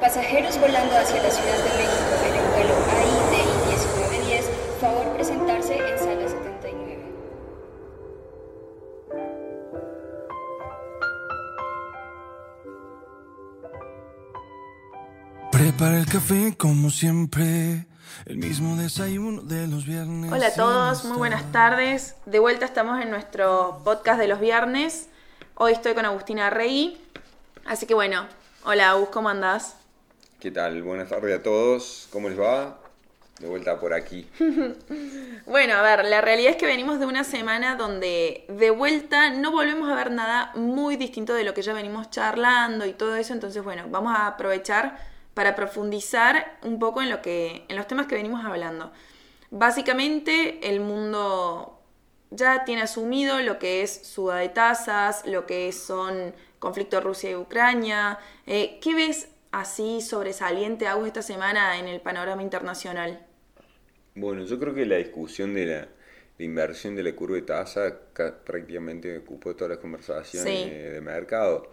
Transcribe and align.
Pasajeros 0.00 0.58
volando 0.58 0.96
hacia 0.96 1.22
la 1.22 1.30
Ciudad 1.30 1.58
de 1.58 1.76
México 1.76 2.14
en 2.26 2.34
el 2.34 2.46
vuelo 2.52 2.74
AIDI 2.90 3.44
1910, 3.68 4.50
favor 4.80 5.12
presentarse 5.14 5.74
en 5.76 5.98
sala 5.98 6.26
79. 6.26 7.12
Prepara 15.52 15.98
el 15.98 16.06
café 16.06 16.56
como 16.56 16.88
siempre, 16.88 17.86
el 18.24 18.38
mismo 18.38 18.76
desayuno 18.76 19.42
de 19.42 19.66
los 19.66 19.84
viernes. 19.84 20.32
Hola 20.32 20.46
a 20.46 20.54
todos, 20.54 21.04
muy 21.04 21.18
buenas 21.18 21.52
tardes. 21.52 22.14
De 22.24 22.38
vuelta 22.38 22.64
estamos 22.64 23.02
en 23.02 23.10
nuestro 23.10 23.82
podcast 23.84 24.18
de 24.18 24.28
los 24.28 24.40
viernes. 24.40 25.10
Hoy 25.56 25.72
estoy 25.72 25.92
con 25.92 26.06
Agustina 26.06 26.48
Rey. 26.48 26.98
Así 27.66 27.84
que 27.84 27.92
bueno, 27.92 28.24
hola 28.64 28.92
Agus, 28.92 29.10
¿cómo 29.10 29.28
andás? 29.28 29.76
¿Qué 30.40 30.50
tal? 30.50 30.82
Buenas 30.82 31.10
tardes 31.10 31.38
a 31.38 31.42
todos. 31.42 32.08
¿Cómo 32.10 32.30
les 32.30 32.40
va? 32.40 32.78
De 33.40 33.46
vuelta 33.46 33.78
por 33.78 33.92
aquí. 33.92 34.26
Bueno, 35.46 35.74
a 35.74 35.82
ver, 35.82 36.04
la 36.06 36.20
realidad 36.20 36.52
es 36.52 36.56
que 36.56 36.64
venimos 36.64 37.00
de 37.00 37.06
una 37.06 37.24
semana 37.24 37.74
donde 37.74 38.46
de 38.48 38.70
vuelta 38.70 39.30
no 39.30 39.50
volvemos 39.50 39.90
a 39.90 39.94
ver 39.94 40.12
nada 40.12 40.52
muy 40.54 40.96
distinto 40.96 41.34
de 41.34 41.44
lo 41.44 41.52
que 41.54 41.60
ya 41.60 41.72
venimos 41.74 42.08
charlando 42.10 42.86
y 42.86 42.92
todo 42.94 43.16
eso. 43.16 43.34
Entonces, 43.34 43.62
bueno, 43.62 43.84
vamos 43.90 44.14
a 44.16 44.28
aprovechar 44.28 44.96
para 45.34 45.54
profundizar 45.54 46.58
un 46.62 46.78
poco 46.78 47.02
en 47.02 47.10
lo 47.10 47.20
que. 47.20 47.66
en 47.68 47.76
los 47.76 47.86
temas 47.86 48.06
que 48.06 48.14
venimos 48.14 48.42
hablando. 48.44 48.92
Básicamente, 49.50 50.70
el 50.70 50.80
mundo 50.80 51.82
ya 52.30 52.64
tiene 52.64 52.82
asumido 52.82 53.40
lo 53.40 53.58
que 53.58 53.82
es 53.82 54.06
suba 54.06 54.36
de 54.36 54.48
tasas, 54.48 55.26
lo 55.26 55.44
que 55.44 55.72
son 55.72 56.34
conflicto 56.58 57.00
Rusia 57.00 57.30
y 57.30 57.34
Ucrania. 57.34 58.18
Eh, 58.46 58.78
¿Qué 58.80 58.94
ves 58.94 59.28
así 59.52 60.00
sobresaliente, 60.00 60.86
Agus, 60.88 61.06
esta 61.08 61.22
semana 61.22 61.78
en 61.78 61.88
el 61.88 62.00
panorama 62.00 62.42
internacional? 62.42 63.26
Bueno, 64.14 64.44
yo 64.44 64.58
creo 64.58 64.74
que 64.74 64.86
la 64.86 64.96
discusión 64.96 65.54
de 65.54 65.66
la, 65.66 65.88
inversión 66.38 66.96
de 66.96 67.02
la 67.02 67.14
curva 67.14 67.36
de 67.36 67.42
tasa 67.42 67.98
ca- 68.12 68.42
prácticamente 68.44 69.18
ocupó 69.18 69.54
todas 69.54 69.70
las 69.70 69.78
conversaciones 69.78 70.58
Sí. 70.58 70.70
de 70.92 71.00
mercado. 71.00 71.70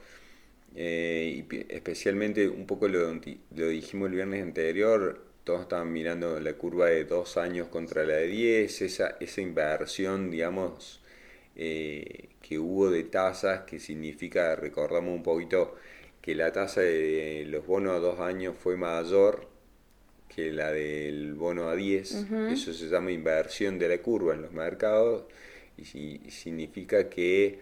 Eh, 0.76 1.46
y 1.52 1.74
especialmente 1.74 2.48
un 2.50 2.68
poco 2.68 2.88
lo, 2.90 3.14
lo 3.14 3.68
dijimos 3.70 4.10
el 4.10 4.16
viernes 4.16 4.44
anterior, 4.44 5.24
todos 5.44 5.62
estaban 5.64 5.92
mirando 5.94 6.40
la 6.42 6.54
curva 6.56 6.88
de 6.88 7.06
dos 7.06 7.38
años 7.38 7.70
contra 7.70 8.06
la 8.06 8.16
de 8.16 8.28
10, 8.28 8.82
esa, 8.84 9.18
esa 9.22 9.42
inversión, 9.42 10.32
digamos, 10.32 11.02
eh, 11.58 12.30
que 12.42 12.58
hubo 12.60 12.90
de 12.90 13.04
tasas, 13.04 13.62
que 13.64 13.80
significa, 13.80 14.56
recordamos 14.56 15.14
un 15.14 15.24
poquito, 15.24 15.76
que 16.22 16.36
la 16.36 16.52
tasa 16.54 16.82
de 16.82 17.46
los 17.50 17.66
bonos 17.68 17.96
a 17.96 18.00
dos 18.00 18.20
años 18.20 18.56
fue 18.58 18.78
mayor 18.78 19.48
que 20.28 20.52
la 20.52 20.72
del 20.72 21.34
bono 21.34 21.70
a 21.70 21.76
10. 21.76 22.26
Eso 22.52 22.74
se 22.74 22.88
llama 22.90 23.12
inversión 23.12 23.80
de 23.80 23.90
la 23.90 23.98
curva 24.00 24.34
en 24.36 24.44
los 24.44 24.52
mercados 24.52 25.24
y, 25.78 25.86
si- 25.86 26.22
y 26.26 26.32
significa 26.32 27.10
que, 27.10 27.60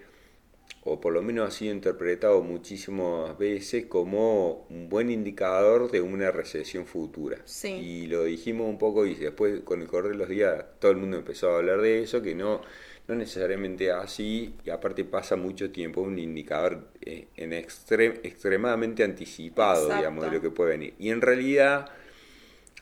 o 0.84 1.00
por 1.00 1.14
lo 1.14 1.22
menos 1.22 1.48
ha 1.48 1.52
sido 1.52 1.74
interpretado 1.74 2.42
muchísimas 2.42 3.38
veces 3.38 3.86
como 3.86 4.66
un 4.70 4.90
buen 4.90 5.10
indicador 5.10 5.90
de 5.90 6.02
una 6.02 6.32
recesión 6.32 6.86
futura. 6.86 7.38
Sí. 7.46 7.70
Y 7.70 8.08
lo 8.08 8.24
dijimos 8.26 8.68
un 8.68 8.78
poco 8.78 9.06
y 9.06 9.16
después 9.16 9.62
con 9.62 9.82
el 9.82 9.88
correr 9.88 10.12
de 10.14 10.18
los 10.18 10.30
días 10.30 10.66
todo 10.80 10.92
el 10.92 10.98
mundo 10.98 11.18
empezó 11.18 11.52
a 11.52 11.58
hablar 11.60 11.82
de 11.82 12.04
eso, 12.04 12.22
que 12.22 12.36
no, 12.36 12.62
no 13.08 13.16
necesariamente 13.16 13.92
así, 13.92 14.56
y 14.66 14.70
aparte 14.70 15.04
pasa 15.06 15.36
mucho 15.36 15.72
tiempo, 15.72 16.02
un 16.02 16.18
indicador 16.20 16.88
eh, 17.02 17.28
en 17.36 17.52
extrem- 17.52 18.20
extremadamente 18.24 19.04
anticipado, 19.04 19.84
Exacto. 19.84 19.96
digamos, 19.98 20.26
de 20.26 20.32
lo 20.32 20.42
que 20.42 20.50
puede 20.50 20.72
venir. 20.72 20.94
Y 21.00 21.10
en 21.10 21.22
realidad 21.22 21.90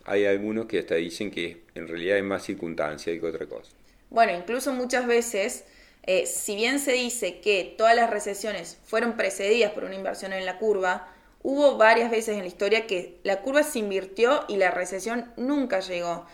hay 0.06 0.26
algunos 0.26 0.66
que 0.66 0.80
hasta 0.80 0.96
dicen 0.96 1.32
que 1.32 1.64
en 1.76 1.88
realidad 1.88 2.18
hay 2.18 2.24
más 2.24 2.44
circunstancia 2.44 3.18
que 3.20 3.26
otra 3.26 3.46
cosa. 3.48 3.72
Bueno, 4.10 4.34
incluso 4.38 4.74
muchas 4.74 5.08
veces, 5.08 5.66
eh, 6.04 6.26
si 6.26 6.56
bien 6.56 6.80
se 6.80 6.94
dice 6.94 7.40
que 7.40 7.74
todas 7.78 7.96
las 7.96 8.10
recesiones 8.10 8.78
fueron 8.86 9.16
precedidas 9.18 9.72
por 9.72 9.84
una 9.86 9.96
inversión 9.96 10.34
en 10.34 10.46
la 10.46 10.58
curva, 10.60 11.08
hubo 11.42 11.78
varias 11.78 12.12
veces 12.12 12.36
en 12.36 12.42
la 12.42 12.48
historia 12.48 12.86
que 12.88 13.18
la 13.24 13.42
curva 13.42 13.64
se 13.64 13.80
invirtió 13.80 14.46
y 14.48 14.58
la 14.58 14.72
recesión 14.72 15.32
nunca 15.38 15.80
llegó. 15.80 16.26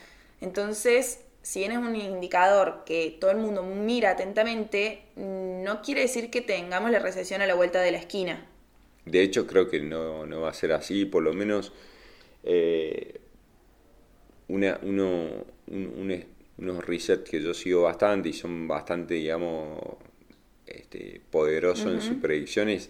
Entonces, 0.42 1.22
si 1.42 1.60
bien 1.60 1.72
es 1.72 1.78
un 1.80 1.96
indicador 1.96 2.84
que 2.86 3.18
todo 3.20 3.32
el 3.32 3.38
mundo 3.38 3.64
mira 3.64 4.12
atentamente, 4.12 5.04
no 5.16 5.82
quiere 5.82 6.02
decir 6.02 6.30
que 6.32 6.42
tengamos 6.42 6.92
la 6.92 7.00
recesión 7.00 7.42
a 7.42 7.48
la 7.48 7.56
vuelta 7.56 7.82
de 7.82 7.92
la 7.92 7.98
esquina. 8.00 8.46
De 9.06 9.22
hecho, 9.22 9.48
creo 9.48 9.70
que 9.70 9.82
no, 9.82 10.26
no 10.26 10.42
va 10.42 10.50
a 10.50 10.54
ser 10.54 10.72
así, 10.72 11.06
por 11.06 11.24
lo 11.24 11.34
menos 11.34 11.74
eh, 12.44 13.20
una, 14.48 14.80
uno, 14.84 15.46
un- 15.68 15.94
un- 15.98 16.26
unos 16.58 16.86
resets 16.86 17.30
que 17.30 17.42
yo 17.42 17.54
sigo 17.54 17.84
bastante 17.84 18.30
y 18.30 18.34
son 18.34 18.68
bastante, 18.68 19.14
digamos, 19.14 19.80
este, 20.68 21.22
poderosos 21.32 21.94
en 21.94 22.02
sus 22.02 22.18
predicciones. 22.18 22.90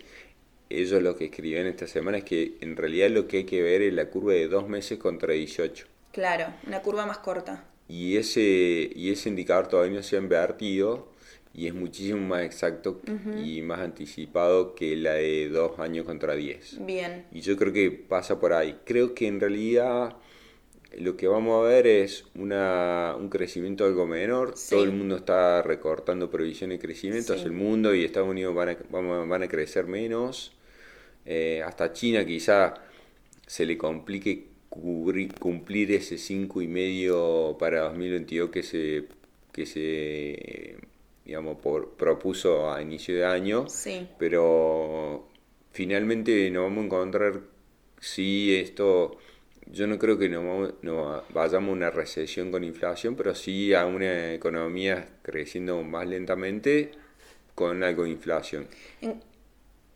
Ellos 0.69 1.01
lo 1.03 1.17
que 1.17 1.25
escriben 1.25 1.67
esta 1.67 1.87
semana 1.87 2.19
es 2.19 2.23
que 2.25 2.57
en 2.61 2.77
realidad 2.77 3.09
lo 3.11 3.27
que 3.27 3.37
hay 3.39 3.45
que 3.45 3.61
ver 3.63 3.81
es 3.83 3.93
la 3.93 4.09
curva 4.09 4.33
de 4.33 4.47
dos 4.49 4.67
meses 4.69 4.99
contra 4.99 5.33
18. 5.33 5.87
Claro, 6.11 6.53
una 6.67 6.83
curva 6.83 7.07
más 7.07 7.17
corta. 7.17 7.63
Y 7.89 8.15
ese, 8.17 8.89
y 8.95 9.09
ese 9.11 9.27
indicador 9.29 9.67
todavía 9.67 9.97
no 9.97 10.03
se 10.03 10.15
ha 10.15 10.19
invertido 10.19 11.09
y 11.53 11.65
es 11.67 11.73
muchísimo 11.73 12.19
más 12.19 12.43
exacto 12.43 13.01
y 13.43 13.61
más 13.63 13.79
anticipado 13.79 14.75
que 14.75 14.95
la 14.95 15.13
de 15.15 15.49
dos 15.49 15.79
años 15.79 16.05
contra 16.05 16.35
10. 16.35 16.85
Bien. 16.85 17.25
Y 17.31 17.41
yo 17.41 17.57
creo 17.57 17.73
que 17.73 17.89
pasa 17.91 18.39
por 18.39 18.53
ahí. 18.53 18.77
Creo 18.85 19.15
que 19.15 19.25
en 19.27 19.39
realidad 19.39 20.15
lo 20.97 21.17
que 21.17 21.27
vamos 21.27 21.63
a 21.65 21.67
ver 21.67 21.87
es 21.87 22.25
una, 22.35 23.15
un 23.17 23.29
crecimiento 23.29 23.85
algo 23.85 24.05
menor. 24.05 24.53
Sí. 24.55 24.75
Todo 24.75 24.83
el 24.83 24.91
mundo 24.91 25.15
está 25.15 25.63
recortando 25.63 26.29
previsiones 26.29 26.77
de 26.79 26.85
crecimiento 26.85 27.33
Sí. 27.33 27.39
hacia 27.39 27.45
el 27.47 27.53
mundo 27.53 27.93
y 27.95 28.03
Estados 28.05 28.29
Unidos 28.29 28.53
van 28.53 28.69
a, 28.69 28.77
vamos- 28.91 29.27
van 29.27 29.41
a 29.43 29.47
crecer 29.47 29.87
menos. 29.87 30.53
Eh, 31.25 31.63
hasta 31.65 31.91
China 31.93 32.23
quizá 32.25 32.75
se 33.47 33.65
le 33.65 33.75
complique 33.77 34.48
cubrir- 34.69 35.33
cumplir 35.39 35.91
ese 35.91 36.17
5,5 36.17 37.57
para 37.57 37.81
2022 37.81 38.49
que 38.49 38.63
se, 38.63 39.05
que 39.51 39.65
se 39.65 40.77
digamos, 41.25 41.57
por- 41.59 41.91
propuso 41.91 42.71
a 42.71 42.81
inicio 42.81 43.15
de 43.15 43.25
año 43.25 43.67
Sí. 43.69 44.07
pero 44.17 45.27
finalmente 45.71 46.49
nos 46.51 46.63
vamos 46.63 46.83
a 46.83 46.85
encontrar 46.85 47.39
si 47.99 48.55
esto 48.55 49.17
yo 49.71 49.85
no 49.85 49.99
creo 49.99 50.17
que 50.17 50.27
vamos- 50.29 50.73
no 50.81 51.21
vayamos 51.31 51.69
a 51.69 51.73
una 51.73 51.89
recesión 51.91 52.49
con 52.51 52.63
inflación 52.63 53.15
pero 53.15 53.35
sí 53.35 53.73
a 53.73 53.85
una 53.85 54.33
economía 54.33 55.07
creciendo 55.21 55.83
más 55.83 56.07
lentamente 56.07 56.91
con 57.53 57.83
algo 57.83 58.03
de 58.03 58.09
inflación 58.11 58.67
En, 59.01 59.21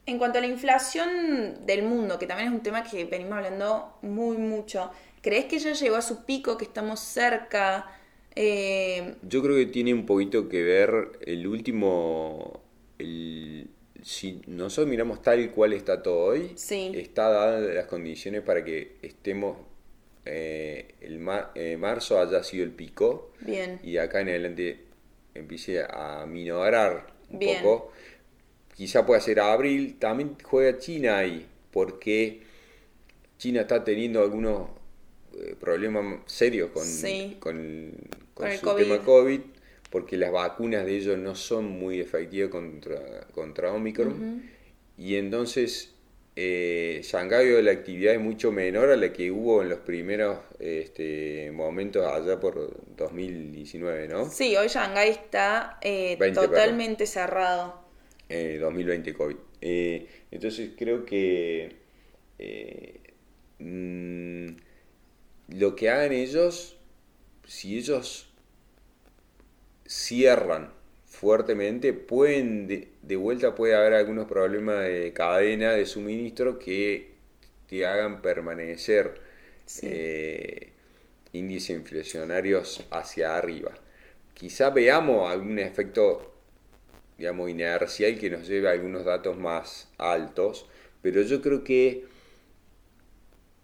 en 0.05 0.17
cuanto 0.17 0.37
a 0.37 0.41
la 0.41 0.47
inflación 0.47 1.65
del 1.65 1.83
mundo, 1.83 2.19
que 2.19 2.27
también 2.27 2.49
es 2.49 2.53
un 2.55 2.61
tema 2.63 2.83
que 2.83 3.05
venimos 3.05 3.33
hablando 3.33 3.97
muy 4.01 4.37
mucho, 4.37 4.91
¿crees 5.21 5.45
que 5.45 5.59
ya 5.59 5.73
llegó 5.73 5.95
a 5.95 6.01
su 6.01 6.25
pico, 6.25 6.57
que 6.57 6.65
estamos 6.65 6.99
cerca? 6.99 7.85
Eh, 8.35 9.15
yo 9.21 9.41
creo 9.43 9.55
que 9.55 9.67
tiene 9.67 9.93
un 9.93 10.05
poquito 10.05 10.49
que 10.49 10.63
ver 10.63 11.19
el 11.21 11.45
último 11.47 12.61
el, 12.97 13.69
si 14.01 14.41
nosotros 14.47 14.87
miramos 14.89 15.21
tal 15.21 15.51
cual 15.51 15.73
está 15.73 16.01
todo 16.03 16.25
hoy 16.25 16.51
Sí. 16.55 16.91
está 16.95 17.29
dadas 17.29 17.61
las 17.73 17.85
condiciones 17.85 18.41
para 18.41 18.63
que 18.65 18.97
estemos 19.03 19.57
eh, 20.25 20.95
el 21.01 21.19
mar- 21.19 21.51
eh, 21.55 21.77
marzo 21.77 22.19
haya 22.19 22.43
sido 22.43 22.63
el 22.63 22.71
pico 22.71 23.31
bien, 23.41 23.79
y 23.83 23.93
de 23.93 23.99
acá 23.99 24.21
en 24.21 24.29
adelante 24.29 24.79
empiece 25.35 25.83
a 25.87 26.25
minorar 26.27 27.07
un 27.29 27.39
Bien. 27.39 27.61
poco. 27.61 27.91
Quizá 28.75 29.05
pueda 29.05 29.21
ser 29.21 29.39
abril, 29.39 29.97
también 29.99 30.35
juega 30.43 30.77
China 30.79 31.17
ahí, 31.17 31.45
porque 31.71 32.41
China 33.37 33.61
está 33.61 33.83
teniendo 33.83 34.21
algunos 34.21 34.69
eh, 35.37 35.55
problemas 35.59 36.19
serios 36.25 36.71
con, 36.71 36.85
Sí. 36.85 37.37
con, 37.39 37.91
Con 38.33 38.47
el 38.47 38.57
su 38.57 38.65
COVID. 38.65 38.83
tema 38.83 38.99
COVID, 39.03 39.41
porque 39.89 40.17
las 40.17 40.31
vacunas 40.31 40.85
de 40.85 40.95
ellos 40.97 41.17
no 41.17 41.35
son 41.35 41.65
muy 41.65 41.99
efectivas 41.99 42.49
contra, 42.49 43.27
contra 43.33 43.71
Omicron. 43.73 44.43
Y 44.97 45.15
entonces 45.15 45.93
eh, 46.35 47.01
Shanghái 47.03 47.47
vio 47.47 47.61
la 47.61 47.71
actividad 47.71 48.13
es 48.15 48.19
mucho 48.19 48.51
menor 48.51 48.89
a 48.89 48.95
la 48.97 49.13
que 49.13 49.31
hubo 49.31 49.61
en 49.61 49.69
los 49.69 49.79
primeros 49.79 50.39
este, 50.59 51.51
momentos 51.53 52.05
allá 52.07 52.39
por 52.39 52.75
2019, 52.95 54.07
¿no? 54.07 54.29
sí, 54.31 54.55
hoy 54.55 54.67
Shanghái 54.67 55.09
está 55.09 55.77
eh, 55.81 56.15
20, 56.19 56.39
totalmente 56.41 57.05
cerrado. 57.05 57.82
Eh, 58.33 58.57
2020 58.59 59.13
COVID. 59.13 59.35
Eh, 59.61 60.07
entonces 60.31 60.71
creo 60.77 61.05
que 61.05 61.71
eh, 62.39 62.99
mm, 63.59 64.47
lo 65.59 65.75
que 65.75 65.89
hagan 65.89 66.11
ellos, 66.13 66.77
si 67.45 67.77
ellos 67.77 68.29
cierran 69.85 70.71
fuertemente, 71.05 71.93
pueden 71.93 72.67
de, 72.67 72.87
de 73.01 73.15
vuelta 73.15 73.53
puede 73.55 73.75
haber 73.75 73.93
algunos 73.93 74.27
problemas 74.27 74.83
de 74.85 75.13
cadena 75.13 75.73
de 75.73 75.85
suministro 75.85 76.57
que 76.57 77.13
que 77.73 77.85
hagan 77.87 78.21
permanecer 78.21 79.15
eh, 79.81 80.69
índices 81.31 81.71
inflacionarios 81.71 82.85
hacia 82.91 83.35
arriba. 83.35 83.71
Quizá 84.33 84.69
veamos 84.69 85.31
algún 85.31 85.57
efecto, 85.57 86.32
digamos, 87.23 87.49
inercial 87.49 88.19
que 88.19 88.29
nos 88.29 88.45
lleve 88.49 88.67
a 88.67 88.73
algunos 88.73 89.05
datos 89.05 89.37
más 89.37 89.87
altos, 89.97 90.65
pero 91.01 91.21
yo 91.21 91.41
creo 91.41 91.63
que 91.63 92.03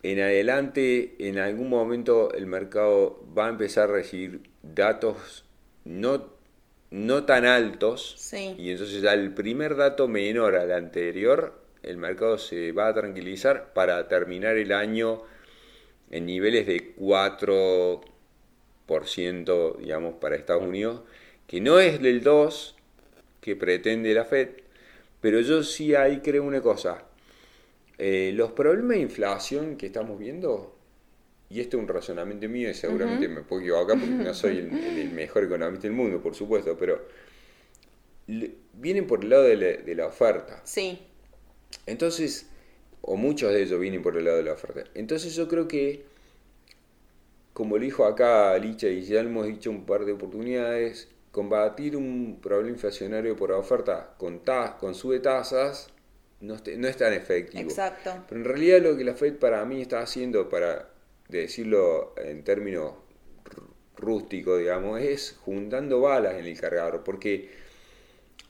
en 0.01 0.21
adelante, 0.21 1.15
en 1.19 1.39
algún 1.39 1.67
momento, 1.67 2.33
el 2.33 2.45
mercado 2.45 3.21
va 3.37 3.47
a 3.47 3.49
empezar 3.49 3.89
a 3.89 3.91
recibir 3.91 4.43
datos 4.63 5.43
no, 5.83 6.29
no 6.89 7.25
tan 7.25 7.45
altos. 7.45 8.15
Y 8.57 8.71
entonces 8.71 9.01
ya 9.01 9.13
el 9.13 9.33
primer 9.33 9.75
dato 9.75 10.07
menor 10.07 10.55
al 10.55 10.71
anterior, 10.71 11.61
el 11.83 11.97
mercado 11.97 12.37
se 12.37 12.71
va 12.71 12.87
a 12.87 12.93
tranquilizar 12.93 13.73
para 13.73 14.07
terminar 14.07 14.55
el 14.55 14.71
año 14.71 15.23
en 16.11 16.25
niveles 16.25 16.65
de 16.65 16.95
4%, 16.95 19.77
digamos, 19.79 20.13
para 20.13 20.37
Estados 20.37 20.63
Unidos, 20.63 21.01
que 21.45 21.59
no 21.59 21.81
es 21.81 22.01
del 22.01 22.23
2% 22.23 22.78
que 23.41 23.55
pretende 23.55 24.13
la 24.13 24.25
Fed, 24.25 24.49
pero 25.21 25.39
yo 25.41 25.63
sí 25.63 25.95
ahí 25.95 26.19
creo 26.19 26.43
una 26.43 26.61
cosa. 26.61 27.03
Eh, 27.97 28.31
los 28.33 28.51
problemas 28.51 28.97
de 28.97 29.03
inflación 29.03 29.75
que 29.75 29.87
estamos 29.87 30.17
viendo, 30.17 30.75
y 31.49 31.59
esto 31.59 31.77
es 31.77 31.83
un 31.83 31.89
razonamiento 31.89 32.47
mío 32.47 32.69
y 32.69 32.73
seguramente 32.73 33.27
me 33.27 33.41
puedo 33.41 33.61
equivocar 33.61 33.99
porque 33.99 34.13
no 34.13 34.33
soy 34.33 34.59
el, 34.59 35.11
mejor 35.11 35.43
economista 35.43 35.87
del 35.87 35.97
mundo, 35.97 36.21
por 36.21 36.35
supuesto, 36.35 36.77
pero 36.77 37.01
vienen 38.73 39.07
por 39.07 39.23
el 39.23 39.29
lado 39.29 39.43
de 39.43 39.57
la, 39.57 39.65
de 39.83 39.95
la 39.95 40.05
oferta. 40.07 40.61
Sí. 40.63 40.99
Entonces, 41.85 42.47
o 43.01 43.15
muchos 43.15 43.51
de 43.51 43.63
ellos 43.63 43.79
vienen 43.79 44.01
por 44.01 44.17
el 44.17 44.25
lado 44.25 44.37
de 44.37 44.43
la 44.43 44.53
oferta. 44.53 44.83
Entonces 44.93 45.35
yo 45.35 45.47
creo 45.47 45.67
que, 45.67 46.03
como 47.53 47.77
lo 47.77 47.83
dijo 47.83 48.05
acá 48.05 48.57
Licha 48.57 48.87
y 48.87 49.01
ya 49.03 49.23
lo 49.23 49.29
hemos 49.29 49.47
dicho 49.47 49.69
un 49.69 49.85
par 49.85 50.05
de 50.05 50.13
oportunidades, 50.13 51.09
combatir 51.31 51.95
un 51.95 52.39
problema 52.41 52.69
inflacionario 52.69 53.35
por 53.35 53.51
oferta 53.51 54.15
con, 54.17 54.39
ta 54.43 54.77
con 54.79 54.95
sube 54.95 55.19
tasas 55.19 55.89
no, 56.41 56.55
no, 56.77 56.87
es 56.87 56.97
tan 56.97 57.13
efectivo. 57.13 57.69
Exacto. 57.69 58.23
Pero 58.27 58.41
en 58.41 58.45
realidad 58.45 58.81
lo 58.81 58.97
que 58.97 59.03
la 59.03 59.13
Fed 59.13 59.35
para 59.35 59.65
mí 59.65 59.81
está 59.81 59.99
haciendo, 59.99 60.47
para 60.47 60.89
decirlo 61.27 62.13
en 62.17 62.43
términos 62.43 62.93
rústicos, 63.97 64.59
digamos, 64.59 65.01
es 65.01 65.37
juntando 65.41 65.99
balas 65.99 66.35
en 66.35 66.45
el 66.45 66.59
cargador, 66.59 67.03
porque 67.03 67.49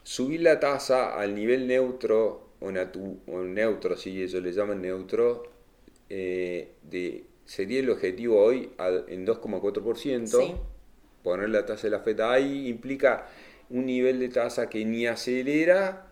subir 0.04 0.42
la 0.42 0.60
tasa 0.60 1.20
al 1.20 1.34
nivel 1.34 1.68
neutro 1.68 2.50
o, 2.60 2.72
neutro, 2.72 3.98
si 3.98 4.22
ellos 4.22 4.44
le 4.44 4.52
llaman 4.52 4.82
neutro, 4.82 5.44
eh, 6.10 6.74
de, 6.84 7.24
sería 7.46 7.80
el 7.80 7.90
objetivo 7.90 8.40
hoy 8.40 8.70
en 9.08 9.26
2,4%. 9.26 10.60
Poner 11.24 11.50
la 11.50 11.66
tasa 11.66 11.84
de 11.84 11.92
la 11.92 12.00
FED 12.00 12.22
ahí 12.22 12.68
implica 12.68 13.28
un 13.70 13.86
nivel 13.86 14.20
de 14.20 14.30
tasa 14.30 14.70
que 14.70 14.84
ni 14.86 15.06
acelera 15.06 16.10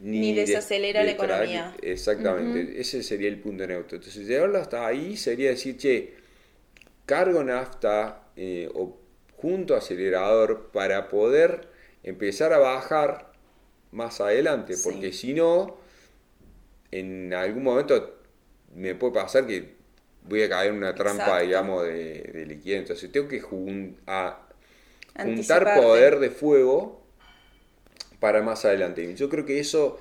ni, 0.00 0.34
desacelera 0.34 1.02
la 1.04 1.12
economía. 1.12 1.74
Exactamente, 1.80 2.80
ese 2.80 3.02
sería 3.02 3.28
el 3.28 3.38
punto 3.38 3.66
neutro. 3.66 3.96
Entonces, 3.96 4.26
llevarlo 4.26 4.58
hasta 4.58 4.86
ahí 4.86 5.16
sería 5.16 5.50
decir, 5.50 5.76
che, 5.76 6.14
cargo 7.06 7.42
nafta 7.42 8.30
eh, 8.36 8.68
o 8.74 8.98
junto 9.36 9.74
acelerador 9.74 10.70
para 10.72 11.08
poder 11.08 11.68
empezar 12.02 12.52
a 12.52 12.58
bajar 12.58 13.32
más 13.92 14.20
adelante, 14.20 14.74
porque 14.82 15.12
si 15.12 15.32
no, 15.32 15.78
en 16.90 17.32
algún 17.32 17.62
momento 17.62 18.18
me 18.74 18.94
puede 18.94 19.14
pasar 19.14 19.46
que 19.46 19.76
voy 20.24 20.42
a 20.42 20.48
caer 20.48 20.72
en 20.72 20.78
una 20.78 20.94
trampa, 20.94 21.40
digamos, 21.40 21.84
de, 21.84 22.22
de, 22.34 22.46
liquidez. 22.46 22.80
Entonces 22.80 23.10
tengo 23.10 23.28
que 23.28 23.40
juntar 23.40 24.45
poder 25.16 26.18
de 26.18 26.30
fuego 26.30 27.02
para 28.20 28.42
más 28.42 28.64
adelante. 28.64 29.14
Yo 29.14 29.28
creo 29.28 29.44
que 29.44 29.58
eso, 29.60 29.98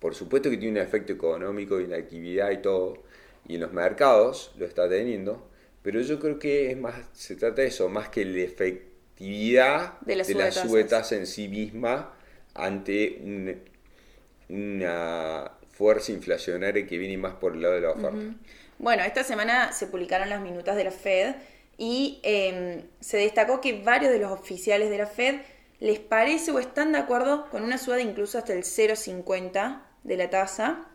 por 0.00 0.14
supuesto 0.14 0.50
que 0.50 0.56
tiene 0.56 0.80
un 0.80 0.86
efecto 0.86 1.12
económico 1.12 1.80
y 1.80 1.86
la 1.86 1.96
actividad 1.96 2.50
y 2.50 2.58
todo, 2.58 3.02
y 3.46 3.54
en 3.54 3.60
los 3.60 3.72
mercados 3.72 4.52
lo 4.58 4.66
está 4.66 4.88
teniendo, 4.88 5.48
pero 5.82 6.00
yo 6.00 6.18
creo 6.18 6.38
que 6.38 6.70
es 6.70 6.76
más, 6.76 6.94
se 7.12 7.36
trata 7.36 7.62
de 7.62 7.68
eso, 7.68 7.88
más 7.88 8.08
que 8.08 8.24
la 8.24 8.40
efectividad 8.40 10.00
de 10.00 10.16
la, 10.16 10.50
subetasa 10.50 11.16
en 11.16 11.26
sí 11.26 11.48
misma 11.48 12.12
ante 12.54 13.20
una 14.48 15.52
fuerza 15.70 16.12
inflacionaria 16.12 16.86
que 16.86 16.98
viene 16.98 17.18
más 17.18 17.34
por 17.34 17.54
el 17.54 17.62
lado 17.62 17.74
de 17.74 17.80
la 17.82 17.90
oferta. 17.90 18.34
Bueno, 18.78 19.02
esta 19.04 19.24
semana 19.24 19.72
se 19.72 19.86
publicaron 19.86 20.28
las 20.28 20.40
minutas 20.40 20.76
de 20.76 20.84
la 20.84 20.90
Fed 20.90 21.34
y 21.78 22.20
em, 22.22 22.82
se 23.00 23.18
destacó 23.18 23.60
que 23.60 23.82
varios 23.82 24.12
de 24.12 24.18
los 24.18 24.32
oficiales 24.32 24.90
de 24.90 24.98
la 24.98 25.06
Fed 25.06 25.40
les 25.78 25.98
parece 25.98 26.50
o 26.50 26.58
están 26.58 26.92
de 26.92 26.98
acuerdo 26.98 27.48
con 27.50 27.62
una 27.62 27.78
suba 27.78 27.96
de 27.96 28.02
incluso 28.02 28.38
hasta 28.38 28.52
el 28.52 28.64
0,50 28.64 29.82
de 30.04 30.16
la 30.16 30.30
tasa 30.30 30.86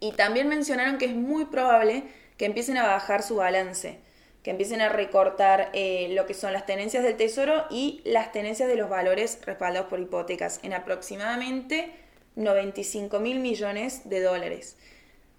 y 0.00 0.12
también 0.12 0.48
mencionaron 0.48 0.98
que 0.98 1.06
es 1.06 1.14
muy 1.14 1.46
probable 1.46 2.04
que 2.36 2.46
empiecen 2.46 2.76
a 2.76 2.86
bajar 2.86 3.22
su 3.22 3.36
balance, 3.36 3.98
que 4.42 4.50
empiecen 4.50 4.80
a 4.80 4.88
recortar 4.88 5.70
eh, 5.72 6.08
lo 6.10 6.26
que 6.26 6.34
son 6.34 6.52
las 6.52 6.66
tenencias 6.66 7.02
del 7.02 7.16
tesoro 7.16 7.64
y 7.70 8.00
las 8.04 8.32
tenencias 8.32 8.68
de 8.68 8.76
los 8.76 8.88
valores 8.88 9.40
respaldados 9.44 9.88
por 9.88 10.00
hipotecas 10.00 10.60
en 10.62 10.72
aproximadamente 10.72 11.90
95 12.36 13.20
mil 13.20 13.40
millones 13.40 14.08
de 14.08 14.20
dólares. 14.20 14.76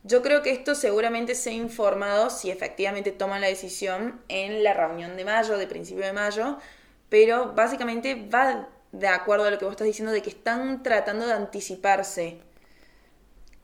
Yo 0.08 0.22
creo 0.22 0.42
que 0.42 0.52
esto 0.52 0.74
seguramente 0.74 1.36
se 1.36 1.50
ha 1.50 1.54
informado 1.54 2.30
si 2.30 2.50
efectivamente 2.50 3.12
toman 3.12 3.42
la 3.42 3.48
decisión 3.48 4.22
en 4.30 4.64
la 4.64 4.74
reunión 4.74 5.18
de 5.18 5.26
mayo, 5.26 5.58
de 5.58 5.68
principio 5.68 6.06
de 6.06 6.14
mayo, 6.14 6.58
pero 7.10 7.54
básicamente 7.54 8.16
va 8.34 8.70
de 8.94 9.08
acuerdo 9.08 9.46
a 9.46 9.52
lo 9.52 9.58
que 9.58 9.66
vos 9.66 9.74
estás 9.74 9.88
diciendo 9.88 10.14
de 10.14 10.22
que 10.22 10.30
están 10.30 10.82
tratando 10.82 11.28
de 11.28 11.34
anticiparse. 11.34 12.38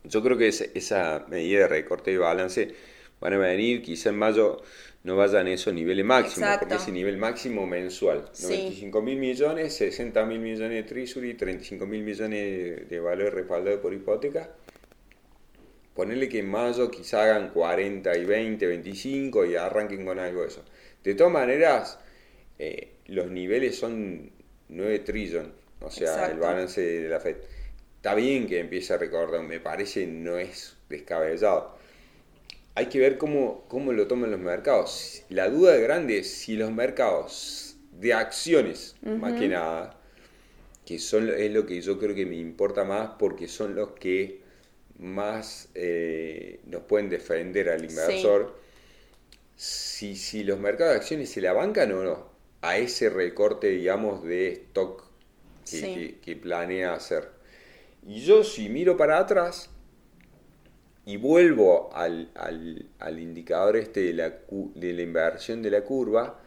Yo 0.04 0.22
creo 0.22 0.38
que 0.38 0.50
esa 0.50 1.26
medida 1.30 1.62
de 1.62 1.68
recorte 1.70 2.12
y 2.12 2.18
balance 2.18 2.76
van 3.22 3.34
a 3.34 3.38
venir, 3.38 3.82
quizá 3.82 4.10
en 4.10 4.18
mayo 4.18 4.62
no 5.04 5.16
vayan 5.16 5.48
a 5.48 5.52
esos 5.52 5.74
niveles 5.74 6.04
máximos, 6.04 6.58
porque 6.60 6.76
ese 6.76 6.92
nivel 6.92 7.18
máximo 7.18 7.66
mensual, 7.66 8.30
95 8.42 9.02
mil 9.02 9.18
millones, 9.18 9.76
60 9.78 10.26
mil 10.26 10.40
millones 10.40 10.72
de 10.72 10.84
treasury, 10.84 11.36
35 11.36 11.86
mil 11.86 12.04
millones 12.04 12.90
de 12.90 13.00
valor 13.00 13.34
respaldado 13.34 13.82
por 13.82 13.94
hipoteca. 13.94 14.50
Ponerle 15.94 16.28
que 16.28 16.40
en 16.40 16.50
mayo 16.50 16.90
quizá 16.90 17.24
hagan 17.24 17.50
40 17.50 18.18
y 18.18 18.26
20, 18.26 18.66
25 18.66 19.46
y 19.46 19.56
arranquen 19.56 20.06
con 20.06 20.20
algo 20.20 20.42
de 20.42 20.48
eso. 20.48 20.64
De 21.04 21.16
todas 21.16 21.32
maneras, 21.32 22.00
eh, 22.58 22.94
los 23.08 23.30
niveles 23.30 23.78
son 23.78 24.32
9 24.70 25.00
trillones, 25.00 25.52
o 25.82 25.92
sea, 25.92 26.28
el 26.28 26.40
balance 26.40 26.82
de 26.82 27.10
la 27.10 27.20
FED. 27.20 27.38
Está 27.98 28.16
bien 28.16 28.48
que 28.48 28.60
empiece 28.60 28.94
a 28.94 28.98
recordar, 28.98 29.44
me 29.44 29.60
parece 29.60 30.08
no 30.08 30.38
es 30.38 30.76
descabellado 30.90 31.78
hay 32.76 32.88
que 32.88 33.00
ver 33.00 33.18
cómo, 33.18 33.66
cómo 33.68 33.94
lo 33.94 34.08
toman 34.08 34.32
los 34.32 34.40
mercados. 34.40 35.24
La 35.30 35.50
duda 35.50 35.76
grande 35.78 36.20
es 36.20 36.32
si 36.34 36.56
los 36.56 36.72
mercados 36.72 37.76
de 37.92 38.14
acciones, 38.14 38.96
más 39.04 39.40
que 39.40 39.48
nada, 39.48 40.00
que 40.86 40.98
son, 40.98 41.30
es 41.30 41.52
lo 41.52 41.66
que 41.66 41.82
yo 41.82 42.00
creo 42.00 42.16
que 42.16 42.26
me 42.26 42.36
importa 42.36 42.84
más 42.84 43.12
porque 43.20 43.48
son 43.48 43.76
los 43.76 43.92
que 43.92 44.42
más 45.00 45.70
eh, 45.76 46.60
nos 46.66 46.84
pueden 46.84 47.10
defender 47.10 47.70
al 47.70 47.84
inversor, 47.84 48.58
si, 49.56 50.16
si 50.16 50.44
los 50.44 50.60
mercados 50.60 50.94
de 50.94 51.00
acciones 51.00 51.30
se 51.30 51.42
la 51.42 51.54
bancan 51.54 51.92
o 51.92 52.04
no 52.04 52.34
a 52.62 52.78
ese 52.78 53.10
recorte, 53.10 53.68
digamos, 53.68 54.24
de 54.24 54.54
stock 54.54 55.04
que 55.70 56.40
planea 56.42 56.94
hacer. 56.94 57.30
Y 58.06 58.22
yo 58.22 58.44
si 58.44 58.70
miro 58.70 58.96
para 58.96 59.20
atrás, 59.20 59.70
y 61.06 61.18
vuelvo 61.18 61.90
al, 61.94 62.30
indicador 63.20 63.76
este 63.76 64.02
de 64.02 64.14
la, 64.14 64.30
de 64.76 64.94
la, 64.94 65.02
inversión 65.02 65.62
de 65.62 65.72
la 65.72 65.84
curva, 65.84 66.40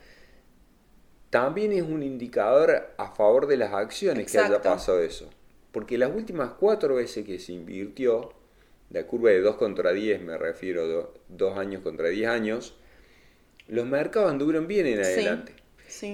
también 1.29 1.73
es 1.73 1.83
un 1.83 2.03
indicador 2.03 2.95
a 2.97 3.15
favor 3.15 3.47
de 3.47 3.59
las 3.59 3.75
acciones 3.75 4.33
que 4.33 4.39
haya 4.39 4.63
pasado 4.63 5.03
eso. 5.03 5.29
Porque 5.71 5.99
las 5.99 6.15
últimas 6.15 6.53
cuatro 6.53 6.95
veces 6.95 7.27
que 7.27 7.39
se 7.39 7.53
invirtió, 7.53 8.33
la 8.91 9.07
curva 9.07 9.31
de 9.31 9.41
2 9.41 9.57
contra 9.57 9.93
10, 9.93 10.23
me 10.23 10.39
refiero, 10.39 11.15
2 11.29 11.59
años 11.59 11.83
contra 11.83 12.09
10 12.09 12.29
años, 12.29 12.77
los 13.69 13.87
mercados 13.87 14.31
anduvieron 14.31 14.67
bien 14.67 14.87
en 14.87 15.01
adelante. 15.01 15.55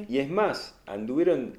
Y 0.08 0.18
es 0.18 0.30
más, 0.30 0.78
anduvieron 0.86 1.58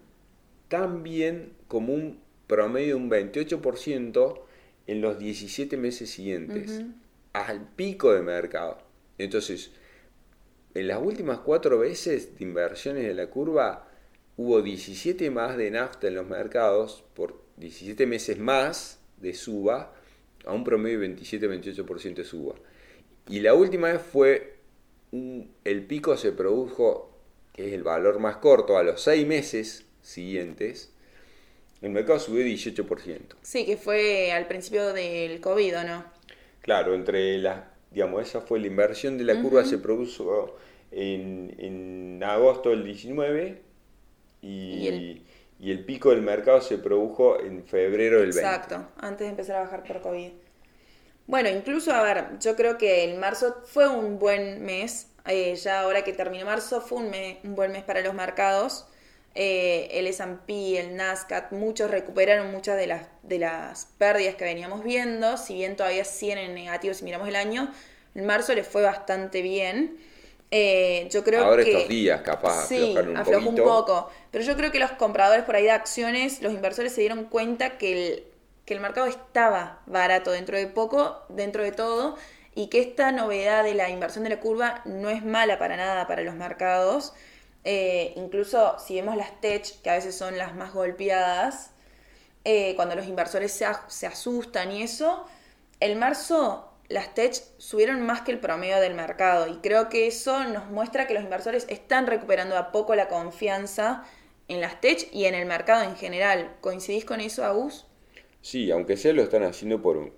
tan 0.67 1.03
bien 1.03 1.53
como 1.67 1.93
un 1.93 2.19
promedio 2.47 2.95
de 2.95 3.01
un 3.01 3.09
28% 3.09 4.41
en 4.87 5.01
los 5.01 5.19
17 5.19 5.77
meses 5.77 6.09
siguientes, 6.09 6.83
al 7.33 7.67
pico 7.75 8.13
de 8.13 8.21
mercado. 8.21 8.79
Entonces, 9.17 9.71
en 10.73 10.87
las 10.87 11.01
últimas 11.01 11.39
cuatro 11.39 11.79
veces 11.79 12.37
de 12.37 12.43
inversiones 12.43 13.03
de 13.03 13.13
la 13.13 13.27
curva, 13.27 13.87
hubo 14.35 14.61
17 14.61 15.29
más 15.29 15.57
de 15.57 15.69
nafta 15.71 16.07
en 16.07 16.15
los 16.15 16.27
mercados 16.27 17.03
por 17.13 17.41
17 17.57 18.07
meses 18.07 18.39
más 18.39 18.99
de 19.17 19.33
suba 19.33 19.93
a 20.45 20.53
un 20.53 20.63
promedio 20.63 20.99
de 20.99 21.15
27-28% 21.15 22.15
de 22.15 22.23
suba. 22.23 22.55
Y 23.29 23.39
la 23.39 23.53
última 23.53 23.91
vez 23.91 24.01
fue, 24.01 24.57
el 25.11 25.85
pico 25.85 26.17
se 26.17 26.31
produjo, 26.31 27.17
que 27.53 27.67
es 27.67 27.73
el 27.73 27.83
valor 27.83 28.19
más 28.19 28.37
corto, 28.37 28.77
a 28.77 28.83
los 28.83 29.01
seis 29.01 29.25
meses 29.25 29.85
siguientes, 30.01 30.91
el 31.81 31.91
mercado 31.91 32.19
subió 32.19 32.45
18%. 32.45 33.19
Sí, 33.41 33.65
que 33.65 33.77
fue 33.77 34.31
al 34.31 34.47
principio 34.47 34.93
del 34.93 35.39
COVID, 35.41 35.79
¿o 35.79 35.83
no? 35.83 36.05
Claro, 36.61 36.95
entre 36.95 37.37
las, 37.39 37.63
digamos, 37.91 38.27
esa 38.27 38.41
fue 38.41 38.59
la 38.59 38.67
inversión 38.67 39.17
de 39.17 39.25
la 39.25 39.41
curva, 39.41 39.65
se 39.65 39.77
produjo 39.77 40.57
en, 40.91 41.53
en 41.57 42.23
agosto 42.23 42.69
del 42.69 42.85
19 42.85 43.61
y, 44.41 44.47
¿Y, 44.47 44.87
el... 44.87 45.21
pico 45.85 46.09
del 46.09 46.21
mercado 46.21 46.61
se 46.61 46.77
produjo 46.77 47.39
en 47.39 47.63
febrero 47.63 48.19
del 48.19 48.31
20. 48.31 48.39
Exacto, 48.39 48.87
antes 48.97 49.19
de 49.25 49.29
empezar 49.29 49.55
a 49.57 49.59
bajar 49.61 49.83
por 49.83 50.01
COVID. 50.01 50.31
Bueno, 51.25 51.49
incluso, 51.49 51.93
a 51.93 52.01
ver, 52.01 52.37
yo 52.39 52.55
creo 52.55 52.77
que 52.77 53.05
el 53.05 53.17
marzo 53.17 53.63
fue 53.65 53.87
un 53.87 54.19
buen 54.19 54.63
mes. 54.65 55.07
Eh, 55.25 55.55
ya 55.55 55.81
ahora 55.81 56.03
que 56.03 56.11
terminó 56.11 56.45
marzo, 56.45 56.81
fue 56.81 56.97
un, 56.99 57.55
buen 57.55 57.71
mes 57.71 57.83
para 57.83 58.01
los 58.01 58.13
mercados. 58.13 58.87
Eh, 59.35 59.87
el 59.93 60.07
S&P, 60.07 60.79
el 60.79 60.95
Nasdaq, 60.95 61.53
muchos 61.53 61.89
recuperaron 61.89 62.51
muchas 62.51 62.77
de 62.77 62.87
las, 62.87 63.07
de 63.23 63.39
las 63.39 63.87
pérdidas 63.97 64.35
que 64.35 64.43
veníamos 64.43 64.83
viendo, 64.83 65.37
si 65.37 65.55
bien 65.55 65.75
todavía 65.75 66.03
siguen 66.03 66.37
en 66.39 66.53
negativo 66.53 66.93
si 66.93 67.03
miramos 67.03 67.27
el 67.29 67.35
año, 67.35 67.73
en 68.13 68.25
marzo 68.25 68.53
les 68.53 68.67
fue 68.67 68.83
bastante 68.83 69.41
bien. 69.41 69.97
Eh, 70.55 71.07
yo 71.09 71.23
creo 71.23 71.45
Ahora 71.45 71.63
que, 71.63 71.71
estos 71.71 71.89
días 71.89 72.21
capaz 72.21 72.67
sí, 72.67 72.95
un 72.95 73.17
aflojó 73.17 73.49
un 73.49 73.55
poco, 73.55 74.11
pero 74.29 74.43
yo 74.43 74.55
creo 74.55 74.71
que 74.71 74.77
los 74.77 74.91
compradores 74.91 75.45
por 75.45 75.55
ahí 75.55 75.63
de 75.63 75.71
acciones, 75.71 76.43
los 76.43 76.53
inversores 76.53 76.93
se 76.93 77.01
dieron 77.01 77.23
cuenta 77.23 77.79
que 77.79 77.91
el, 77.91 78.23
que 78.63 78.75
el 78.75 78.79
mercado 78.79 79.07
estaba 79.07 79.81
barato 79.87 80.29
dentro 80.29 80.55
de 80.55 80.67
poco, 80.67 81.23
dentro 81.29 81.63
de 81.63 81.71
todo, 81.71 82.17
y 82.53 82.67
que 82.67 82.81
esta 82.81 83.11
novedad 83.11 83.63
de 83.63 83.73
la 83.73 83.89
inversión 83.89 84.23
de 84.25 84.29
la 84.29 84.39
curva 84.39 84.83
no 84.85 85.09
es 85.09 85.25
mala 85.25 85.57
para 85.57 85.75
nada 85.75 86.05
para 86.05 86.21
los 86.21 86.35
mercados. 86.35 87.13
Eh, 87.63 88.13
incluso 88.15 88.77
si 88.77 88.93
vemos 88.93 89.17
las 89.17 89.41
tech, 89.41 89.81
que 89.81 89.89
a 89.89 89.95
veces 89.95 90.15
son 90.15 90.37
las 90.37 90.53
más 90.53 90.71
golpeadas, 90.71 91.71
eh, 92.45 92.75
cuando 92.75 92.93
los 92.93 93.07
inversores 93.07 93.51
se, 93.51 93.65
se, 93.87 94.05
asustan 94.05 94.71
y 94.71 94.83
eso, 94.83 95.25
el 95.79 95.95
marzo 95.95 96.72
las 96.93 97.15
tech 97.15 97.33
subieron 97.57 98.05
más 98.05 98.21
que 98.21 98.31
el 98.31 98.39
promedio 98.39 98.79
del 98.79 98.93
mercado 98.93 99.47
y 99.47 99.57
creo 99.57 99.89
que 99.89 100.05
eso 100.05 100.43
nos 100.43 100.69
muestra 100.69 101.07
que 101.07 101.15
los 101.15 101.23
inversores 101.23 101.65
están 101.67 102.05
recuperando 102.05 102.55
a 102.55 102.71
poco 102.71 102.93
la 102.93 103.07
confianza 103.07 104.05
en 104.47 104.61
las 104.61 104.79
tech 104.79 105.07
y 105.11 105.25
en 105.25 105.33
el 105.33 105.47
mercado 105.47 105.83
en 105.83 105.95
general. 105.95 106.55
¿Coincidís 106.61 107.03
con 107.03 107.19
eso, 107.19 107.43
Agus? 107.43 107.87
Sí, 108.41 108.69
aunque 108.69 108.95
sea 108.95 109.11
lo 109.13 109.23
están 109.23 109.41
haciendo 109.41 109.81
por 109.81 109.97
un, 109.97 110.13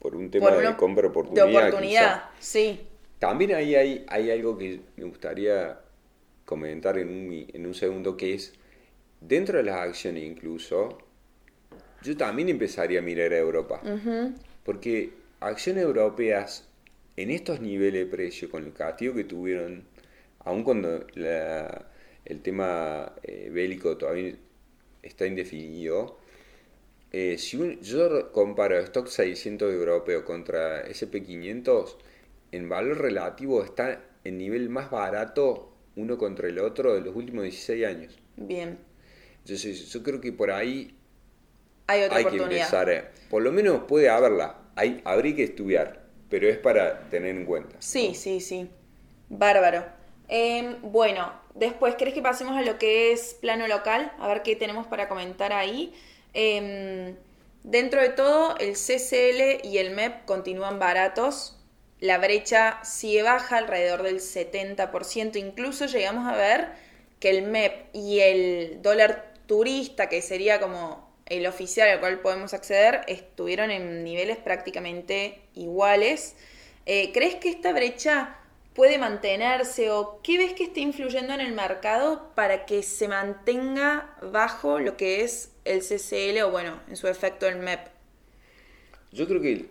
por 0.00 0.14
un 0.14 0.30
tema 0.30 0.50
de 0.50 0.76
compra 0.76 1.08
oportunidad. 1.08 1.46
De 1.46 1.56
oportunidad, 1.56 2.24
sí. 2.38 2.86
También 3.18 3.54
ahí 3.54 3.74
hay, 3.74 4.04
hay 4.08 4.30
algo 4.30 4.58
que 4.58 4.80
me 4.96 5.04
gustaría 5.04 5.80
comentar 6.44 6.98
en 6.98 7.08
un, 7.08 7.46
en 7.52 7.66
un 7.66 7.74
segundo, 7.74 8.18
que 8.18 8.34
es, 8.34 8.52
dentro 9.20 9.56
de 9.56 9.64
las 9.64 9.76
acciones 9.76 10.24
incluso, 10.24 10.98
yo 12.02 12.16
también 12.18 12.50
empezaría 12.50 12.98
a 12.98 13.02
mirar 13.02 13.32
a 13.32 13.38
Europa. 13.38 13.80
Porque 14.62 15.12
acciones 15.40 15.84
europeas 15.84 16.68
en 17.16 17.30
estos 17.30 17.60
niveles 17.60 18.04
de 18.04 18.10
precio, 18.10 18.50
con 18.50 18.64
el 18.64 18.72
castigo 18.72 19.14
que 19.14 19.24
tuvieron, 19.24 19.84
aun 20.40 20.62
cuando 20.62 21.06
el 21.14 22.42
tema 22.42 23.12
eh, 23.22 23.50
bélico 23.52 23.96
todavía 23.96 24.34
está 25.02 25.26
indefinido, 25.26 26.18
eh, 27.10 27.38
si 27.38 27.78
yo 27.80 28.32
comparo 28.32 28.78
stock 28.80 29.08
600 29.08 29.72
europeo 29.72 30.24
contra 30.24 30.86
SP500, 30.86 31.96
en 32.52 32.68
valor 32.68 32.98
relativo 32.98 33.64
está 33.64 34.04
en 34.24 34.38
nivel 34.38 34.68
más 34.68 34.90
barato 34.90 35.72
uno 35.96 36.18
contra 36.18 36.48
el 36.48 36.58
otro 36.58 36.94
de 36.94 37.00
los 37.00 37.16
últimos 37.16 37.44
16 37.44 37.86
años. 37.86 38.18
Bien. 38.36 38.78
Entonces, 39.40 39.90
yo 39.90 40.02
creo 40.02 40.20
que 40.20 40.32
por 40.32 40.50
ahí 40.50 40.94
hay, 41.86 42.02
otra 42.02 42.30
que 42.30 42.36
empezar. 42.36 43.12
Por 43.30 43.42
lo 43.42 43.50
menos 43.50 43.84
puede 43.88 44.08
haberla. 44.08 44.67
Hay, 44.78 45.00
habría 45.04 45.34
que 45.34 45.44
estudiar, 45.44 46.00
pero 46.30 46.48
es 46.48 46.56
para 46.58 47.08
tener 47.10 47.36
en 47.36 47.44
cuenta. 47.44 47.76
Sí, 47.80 48.14
sí, 48.14 48.40
sí. 48.40 48.68
Bárbaro. 49.28 49.84
Em, 50.28 50.76
bueno, 50.82 51.32
después, 51.54 51.94
¿crees 51.98 52.14
que 52.14 52.22
pasemos 52.22 52.56
a 52.56 52.62
lo 52.62 52.78
que 52.78 53.12
es 53.12 53.34
plano 53.34 53.66
local? 53.66 54.12
A 54.18 54.28
ver 54.28 54.42
qué 54.42 54.56
tenemos 54.56 54.86
para 54.86 55.08
comentar 55.08 55.52
ahí. 55.52 55.94
Em, 56.32 57.16
dentro 57.64 58.00
de 58.00 58.10
todo, 58.10 58.56
el 58.58 58.74
CCL 58.76 59.66
y 59.66 59.78
el 59.78 59.90
MEP 59.90 60.24
continúan 60.24 60.78
baratos 60.78 61.58
la 62.00 62.18
brecha 62.18 62.78
sigue 62.84 63.22
baja 63.22 63.58
alrededor 63.58 64.02
del 64.02 64.20
70%, 64.20 65.36
incluso 65.36 65.86
llegamos 65.86 66.28
a 66.28 66.36
ver 66.36 66.68
que 67.18 67.30
el 67.30 67.42
MEP 67.42 67.88
y 67.92 68.20
el 68.20 68.82
dólar 68.82 69.34
turista, 69.46 70.08
que 70.08 70.22
sería 70.22 70.60
como 70.60 71.07
el 71.28 71.46
oficial 71.46 71.88
al 71.88 72.00
cual 72.00 72.20
podemos 72.20 72.54
acceder, 72.54 73.02
estuvieron 73.06 73.70
en 73.70 74.04
niveles 74.04 74.36
prácticamente 74.38 75.40
iguales. 75.54 76.36
Eh, 76.86 77.12
¿Crees 77.12 77.36
que 77.36 77.48
esta 77.48 77.72
brecha 77.72 78.36
puede 78.74 78.98
mantenerse 78.98 79.90
o 79.90 80.20
qué 80.22 80.38
ves 80.38 80.52
que 80.54 80.64
está 80.64 80.80
influyendo 80.80 81.34
en 81.34 81.40
el 81.40 81.52
mercado 81.52 82.30
para 82.34 82.66
que 82.66 82.82
se 82.82 83.08
mantenga 83.08 84.16
bajo 84.22 84.78
lo 84.78 84.96
que 84.96 85.22
es 85.22 85.52
el 85.64 85.80
CCL 85.80 86.42
o 86.44 86.50
bueno, 86.50 86.80
en 86.88 86.96
su 86.96 87.08
efecto 87.08 87.46
el 87.46 87.56
MEP? 87.58 87.80
Yo 89.12 89.26
creo 89.26 89.40
que 89.40 89.66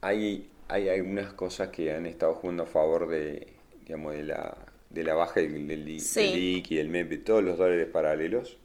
hay 0.00 0.50
hay 0.70 0.88
algunas 0.88 1.32
cosas 1.32 1.68
que 1.68 1.92
han 1.92 2.06
estado 2.06 2.34
jugando 2.34 2.62
a 2.62 2.66
favor 2.66 3.08
de, 3.08 3.48
digamos, 3.84 4.14
de 4.14 4.22
la, 4.22 4.56
de 4.88 5.04
la 5.04 5.14
baja 5.14 5.40
del, 5.40 5.66
del, 5.66 5.88
y 5.88 6.76
del 6.76 6.88
MEP, 6.88 7.24
todos 7.24 7.42
los 7.42 7.58
dólares 7.58 7.88
paralelos, 7.92 8.56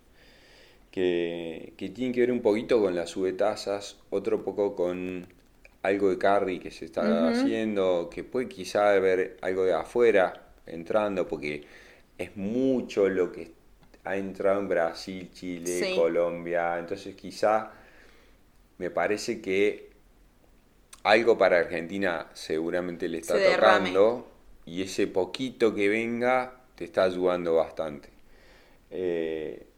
que, 0.95 1.73
que 1.75 1.89
tienen 1.89 2.13
que 2.13 2.21
ver 2.21 2.31
un 2.31 2.41
poquito 2.41 2.79
con 2.79 2.95
las 2.95 3.09
subtasas, 3.09 3.97
otro 4.11 4.45
poco 4.45 4.77
con 4.77 5.27
algo 5.83 6.09
de 6.09 6.17
carry 6.17 6.57
que 6.57 6.71
se 6.71 6.85
está 6.85 7.27
haciendo, 7.27 8.09
que 8.09 8.23
puede 8.23 8.47
quizá 8.47 8.93
haber 8.93 9.35
algo 9.41 9.65
de 9.65 9.73
afuera 9.73 10.53
entrando, 10.65 11.27
porque 11.27 11.65
es 12.17 12.37
mucho 12.37 13.09
lo 13.09 13.29
que 13.29 13.51
ha 14.05 14.15
entrado 14.15 14.61
en 14.61 14.69
Brasil, 14.69 15.29
Chile, 15.33 15.91
Colombia, 15.97 16.79
entonces 16.79 17.13
quizá 17.13 17.73
me 18.77 18.89
parece 18.89 19.41
que 19.41 19.89
algo 21.03 21.37
para 21.37 21.59
Argentina 21.59 22.29
seguramente 22.33 23.09
le 23.09 23.17
está 23.17 23.33
tocando 23.33 24.31
y 24.65 24.81
ese 24.81 25.07
poquito 25.07 25.75
que 25.75 25.89
venga 25.89 26.53
te 26.75 26.85
está 26.85 27.03
ayudando 27.03 27.55
bastante. 27.55 28.07
Eh, 28.91 29.74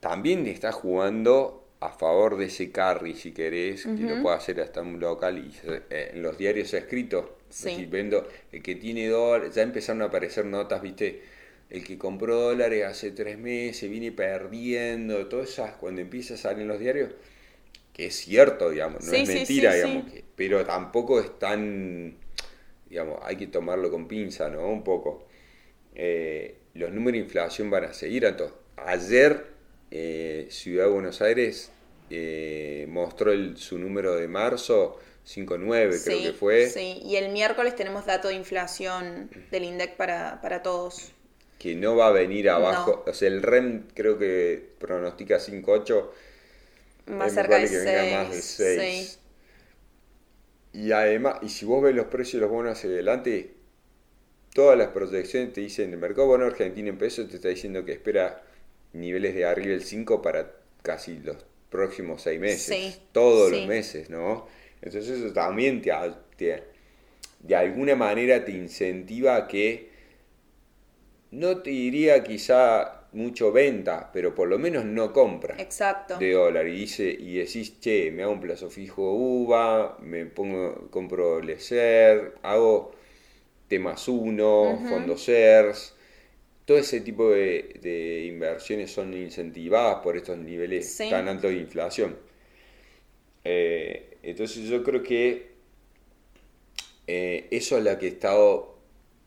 también 0.00 0.46
está 0.46 0.72
jugando 0.72 1.68
a 1.80 1.90
favor 1.90 2.36
de 2.36 2.46
ese 2.46 2.70
carry, 2.70 3.14
si 3.14 3.32
querés, 3.32 3.84
que 3.84 4.02
lo 4.02 4.22
puede 4.22 4.36
hacer 4.36 4.60
hasta 4.60 4.82
un 4.82 5.00
local 5.00 5.38
y 5.38 5.50
eh, 5.66 6.10
en 6.12 6.22
los 6.22 6.36
diarios 6.36 6.74
escritos, 6.74 7.24
sí. 7.48 7.86
vendo 7.90 8.28
el 8.52 8.62
que 8.62 8.74
tiene 8.74 9.08
dólares, 9.08 9.54
ya 9.54 9.62
empezaron 9.62 10.02
a 10.02 10.06
aparecer 10.06 10.44
notas, 10.44 10.82
viste, 10.82 11.22
el 11.70 11.84
que 11.84 11.96
compró 11.96 12.36
dólares 12.36 12.84
hace 12.84 13.12
tres 13.12 13.38
meses, 13.38 13.88
viene 13.88 14.12
perdiendo, 14.12 15.26
todas 15.28 15.48
esas, 15.48 15.72
cuando 15.76 16.02
empieza 16.02 16.34
a 16.34 16.36
salir 16.36 16.62
en 16.62 16.68
los 16.68 16.80
diarios, 16.80 17.12
que 17.94 18.06
es 18.06 18.16
cierto, 18.16 18.70
digamos, 18.70 19.04
no 19.04 19.12
es 19.12 19.28
mentira, 19.28 19.74
digamos, 19.74 20.04
pero 20.36 20.64
tampoco 20.66 21.20
es 21.20 21.38
tan, 21.38 22.16
digamos, 22.88 23.20
hay 23.22 23.36
que 23.36 23.46
tomarlo 23.46 23.90
con 23.90 24.06
pinza, 24.06 24.50
¿no? 24.50 24.68
Un 24.68 24.84
poco. 24.84 25.26
Eh, 25.94 26.56
los 26.74 26.92
números 26.92 27.14
de 27.14 27.24
inflación 27.24 27.70
van 27.70 27.84
a 27.84 27.92
seguir 27.92 28.26
a 28.26 28.36
todo. 28.36 28.58
Ayer, 28.76 29.44
eh, 29.90 30.46
Ciudad 30.50 30.84
de 30.84 30.90
Buenos 30.90 31.20
Aires 31.20 31.72
eh, 32.10 32.86
mostró 32.88 33.32
su 33.56 33.78
número 33.78 34.16
de 34.16 34.28
marzo, 34.28 34.98
5.9 35.26 36.04
creo 36.04 36.22
que 36.22 36.32
fue. 36.32 36.66
Sí, 36.68 37.00
y 37.04 37.16
el 37.16 37.30
miércoles 37.30 37.76
tenemos 37.76 38.06
dato 38.06 38.28
de 38.28 38.34
inflación 38.34 39.30
del 39.50 39.64
INDEC 39.64 39.96
para, 39.96 40.40
para 40.40 40.62
todos. 40.62 41.12
Que 41.58 41.74
no 41.74 41.94
va 41.94 42.08
a 42.08 42.10
venir 42.10 42.48
abajo, 42.50 43.04
o 43.06 43.12
sea, 43.12 43.28
el 43.28 43.42
REM 43.42 43.88
creo 43.94 44.18
que 44.18 44.70
pronostica 44.78 45.38
5.8 45.38 46.10
más 47.06 47.34
cerca 47.34 47.58
de 47.58 47.68
6. 48.40 49.18
Y 50.72 50.92
además, 50.92 51.38
y 51.42 51.48
si 51.48 51.64
vos 51.66 51.82
ves 51.82 51.94
los 51.94 52.06
precios 52.06 52.34
de 52.34 52.40
los 52.40 52.50
bonos 52.50 52.78
hacia 52.78 52.90
adelante, 52.90 53.54
todas 54.54 54.78
las 54.78 54.88
proyecciones 54.88 55.52
te 55.52 55.60
dicen, 55.60 55.92
el 55.92 55.98
mercado 55.98 56.28
bono 56.28 56.46
argentino 56.46 56.88
en 56.88 56.98
pesos 56.98 57.28
te 57.28 57.36
está 57.36 57.48
diciendo 57.48 57.84
que 57.84 57.92
espera 57.92 58.42
niveles 58.92 59.34
de 59.34 59.44
arriba 59.44 59.68
del 59.68 59.82
5 59.82 60.22
para 60.22 60.52
casi 60.82 61.18
los 61.18 61.36
próximos 61.70 62.22
6 62.22 62.40
meses. 62.40 63.00
todos 63.12 63.50
los 63.50 63.66
meses, 63.66 64.10
¿no? 64.10 64.46
Entonces 64.82 65.18
eso 65.18 65.32
también 65.32 65.82
te, 65.82 65.92
te, 66.36 66.62
de 67.40 67.56
alguna 67.56 67.94
manera 67.94 68.44
te 68.44 68.52
incentiva 68.52 69.36
a 69.36 69.48
que, 69.48 69.90
no 71.30 71.58
te 71.58 71.70
diría 71.70 72.24
quizá 72.24 73.00
mucho 73.12 73.52
venta, 73.52 74.10
pero 74.12 74.34
por 74.34 74.48
lo 74.48 74.58
menos 74.58 74.84
no 74.84 75.12
compra 75.12 75.56
Exacto. 75.60 76.18
de 76.18 76.32
dólar 76.32 76.66
y 76.68 76.72
dice 76.72 77.04
y 77.10 77.34
decís, 77.34 77.80
che, 77.80 78.10
me 78.10 78.22
hago 78.22 78.32
un 78.32 78.40
plazo 78.40 78.70
fijo 78.70 79.12
UVA, 79.12 79.98
me 80.00 80.26
pongo, 80.26 80.88
compro 80.90 81.40
LESER, 81.40 82.34
hago 82.42 82.92
T 83.68 83.78
más 83.78 84.08
uno, 84.08 84.80
fondos 84.88 85.24
SERS, 85.24 85.94
todo 86.70 86.78
ese 86.78 87.00
tipo 87.00 87.30
de, 87.30 87.80
de 87.82 88.26
inversiones 88.26 88.92
son 88.92 89.12
incentivadas 89.12 90.04
por 90.04 90.16
estos 90.16 90.38
niveles 90.38 90.88
Sí. 90.94 91.10
tan 91.10 91.26
altos 91.26 91.50
de 91.50 91.56
inflación. 91.56 92.16
Eh, 93.42 94.18
entonces 94.22 94.68
yo 94.68 94.84
creo 94.84 95.02
que 95.02 95.50
eh, 97.08 97.48
eso 97.50 97.76
es 97.76 97.82
lo 97.82 97.98
que 97.98 98.06
he 98.06 98.08
estado, 98.10 98.78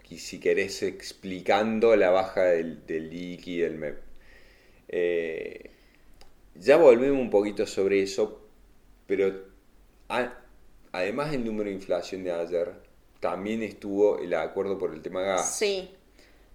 si 0.09 0.39
querés, 0.39 0.83
explicando 0.83 1.97
la 1.97 2.12
baja 2.12 2.43
del, 2.45 2.85
del 2.85 3.12
IKI 3.13 3.55
y 3.55 3.57
del 3.57 3.75
MEP. 3.77 3.97
Eh, 4.88 5.69
ya 6.55 6.77
volvemos 6.77 7.19
un 7.19 7.29
poquito 7.29 7.67
sobre 7.67 8.03
eso, 8.03 8.47
pero 9.05 9.33
a- 10.07 10.39
además 10.93 11.31
del 11.31 11.43
número 11.43 11.69
de 11.69 11.75
inflación 11.75 12.23
de 12.23 12.31
ayer, 12.31 12.71
también 13.19 13.62
estuvo 13.63 14.19
el 14.19 14.33
acuerdo 14.33 14.77
por 14.77 14.93
el 14.93 15.01
tema 15.01 15.23
gas. 15.23 15.57
Sí. 15.57 15.89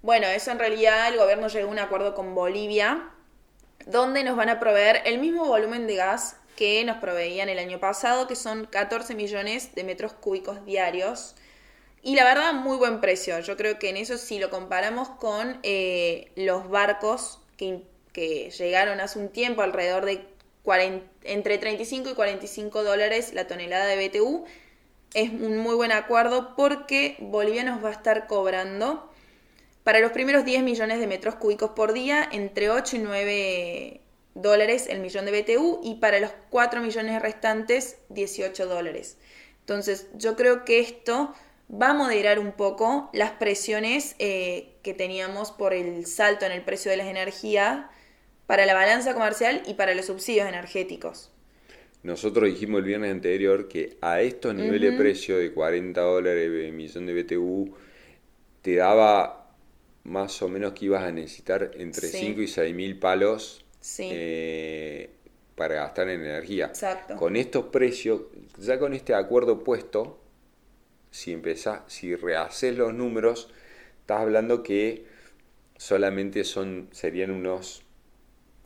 Bueno, 0.02 0.26
eso 0.28 0.52
en 0.52 0.59
realidad 0.59 1.09
el 1.09 1.19
gobierno 1.19 1.49
llegó 1.49 1.69
a 1.69 1.73
un 1.73 1.78
acuerdo 1.78 2.14
con 2.14 2.35
Bolivia, 2.35 3.11
donde 3.87 4.23
nos 4.23 4.37
van 4.37 4.49
a 4.49 4.61
proveer 4.61 5.02
el 5.05 5.19
mismo 5.19 5.45
volumen 5.45 5.87
de 5.87 5.97
gas 5.97 6.37
que 6.57 6.85
nos 6.85 6.99
proveían 6.99 7.49
el 7.49 7.59
año 7.59 7.81
pasado, 7.81 8.26
que 8.26 8.37
son 8.37 8.67
14 8.67 9.14
millones 9.14 9.75
de 9.75 9.85
metros 9.85 10.12
cúbicos 10.12 10.64
diarios. 10.64 11.35
Y 12.02 12.14
la 12.14 12.25
verdad, 12.25 12.52
muy 12.52 12.76
buen 12.76 13.00
precio. 13.00 13.40
Yo 13.40 13.57
creo 13.57 13.78
que 13.78 13.88
en 13.88 13.97
eso, 13.97 14.19
si 14.19 14.38
lo 14.38 14.50
comparamos 14.50 15.09
con 15.09 15.59
eh, 15.62 16.31
los 16.37 16.69
barcos 16.69 17.40
que, 17.57 17.83
que 18.12 18.50
llegaron 18.50 19.00
hace 19.00 19.19
un 19.19 19.31
tiempo, 19.31 19.62
alrededor 19.62 20.05
de 20.05 20.25
40 20.62 21.07
entre 21.25 21.59
35 21.59 22.11
y 22.11 22.14
45 22.14 22.85
dólares 22.85 23.33
la 23.35 23.47
tonelada 23.47 23.87
de 23.87 24.09
BTU, 24.09 24.45
es 25.14 25.31
un 25.31 25.59
muy 25.59 25.75
buen 25.75 25.93
acuerdo 25.93 26.55
porque 26.57 27.17
Bolivia 27.21 27.64
nos 27.64 27.85
va 27.85 27.88
a 27.88 27.93
estar 27.93 28.26
cobrando 28.26 29.11
para 29.88 30.00
los 30.00 30.12
primeros 30.12 30.45
10 30.45 30.64
millones 30.64 31.00
de 31.00 31.07
metros 31.07 31.37
cúbicos 31.37 31.71
por 31.71 31.95
día 31.95 32.28
entre 32.30 32.68
8 32.68 32.97
y 32.97 32.99
9 32.99 34.00
dólares 34.35 34.87
el 34.87 35.00
millón 35.00 35.25
de 35.25 35.40
BTU 35.40 35.80
y 35.83 35.95
para 35.95 36.21
los 36.21 36.30
4 36.50 36.83
millones 36.83 37.23
restantes 37.23 37.97
18 38.11 38.66
dólares. 38.66 39.16
Entonces 39.61 40.09
yo 40.12 40.37
creo 40.37 40.66
que 40.66 40.80
esto 40.80 41.33
va 41.73 41.92
a 41.92 41.95
moderar 41.95 42.38
un 42.38 42.52
poco 42.52 43.09
las 43.14 43.30
presiones 43.30 44.14
eh, 44.18 44.75
que 44.83 44.92
teníamos 44.92 45.52
por 45.52 45.73
el 45.73 46.04
salto 46.04 46.45
en 46.45 46.52
el 46.52 46.61
precio 46.61 46.90
de 46.90 46.99
las 46.99 47.07
energías 47.07 47.87
para 48.47 48.66
la 48.66 48.75
balanza 48.75 49.14
comercial 49.14 49.62
y 49.66 49.73
para 49.73 49.95
los 49.95 50.04
subsidios 50.04 50.47
energéticos. 50.47 51.33
Nosotros 52.02 52.45
dijimos 52.45 52.80
el 52.80 52.85
viernes 52.85 53.11
anterior 53.11 53.68
que 53.68 53.97
a 54.02 54.21
estos 54.21 54.54
niveles 54.54 54.92
de 54.92 54.99
precio 54.99 55.38
de 55.38 55.50
40 55.50 55.99
dólares 55.99 56.52
de 56.52 56.73
millón 56.73 57.07
de 57.07 57.23
BTU 57.23 57.75
te 58.61 58.75
daba 58.76 59.38
más 60.05 60.40
o 60.43 60.49
menos 60.49 60.73
que 60.73 60.87
ibas 60.87 61.02
a 61.05 61.12
necesitar 61.12 61.71
entre 61.76 62.09
Sí. 62.09 62.19
5 62.19 62.40
y 62.43 62.49
6 62.49 62.75
mil 62.75 62.99
palos 62.99 63.64
Sí. 63.81 64.09
eh, 64.12 65.11
para 65.55 65.75
gastar 65.76 66.09
en 66.09 66.21
energía. 66.21 66.67
Exacto. 66.67 67.17
Con 67.17 67.37
estos 67.37 67.67
precios, 67.67 68.23
ya 68.59 68.78
con 68.78 68.95
este 68.95 69.14
acuerdo 69.14 69.62
puesto, 69.64 70.21
si 71.11 71.33
empezás, 71.33 71.81
si 71.88 72.14
rehaces 72.14 72.76
los 72.76 72.95
números, 72.95 73.50
estás 74.00 74.21
hablando 74.21 74.62
que 74.62 75.05
solamente 75.76 76.45
son, 76.45 76.88
serían 76.93 77.31
unos 77.31 77.83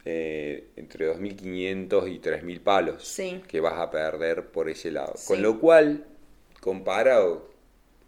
eh, 0.04 0.68
entre 0.74 1.06
2.500 1.06 2.08
y 2.12 2.18
3.000 2.18 2.60
palos 2.60 3.06
Sí. 3.06 3.40
que 3.46 3.60
vas 3.60 3.74
a 3.78 3.88
perder 3.90 4.48
por 4.48 4.68
ese 4.68 4.90
lado. 4.90 5.12
Sí. 5.16 5.28
Con 5.28 5.42
lo 5.42 5.60
cual, 5.60 6.06
comparado, 6.60 7.48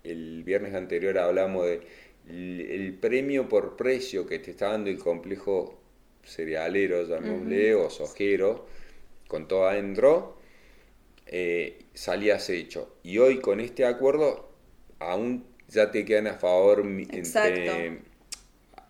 el 0.02 0.42
viernes 0.42 0.74
anterior 0.74 1.16
hablamos 1.18 1.66
de 1.66 1.82
el, 2.28 2.96
premio 3.00 3.48
por 3.48 3.76
precio 3.76 4.26
que 4.26 4.38
te 4.38 4.52
está 4.52 4.70
dando 4.70 4.90
el 4.90 4.98
complejo 4.98 5.78
cerealero, 6.22 7.06
llamémosle, 7.06 7.74
o 7.74 7.90
sojero, 7.90 8.66
con 9.28 9.46
todo 9.46 9.66
adentro, 9.66 10.38
eh, 11.26 11.78
salías 11.92 12.48
hecho. 12.50 12.96
Y 13.02 13.18
hoy 13.18 13.40
con 13.40 13.60
este 13.60 13.84
acuerdo, 13.84 14.50
aún 14.98 15.44
ya 15.68 15.90
te 15.90 16.04
quedan 16.04 16.26
a 16.26 16.34
favor 16.34 16.80
entre 16.80 18.02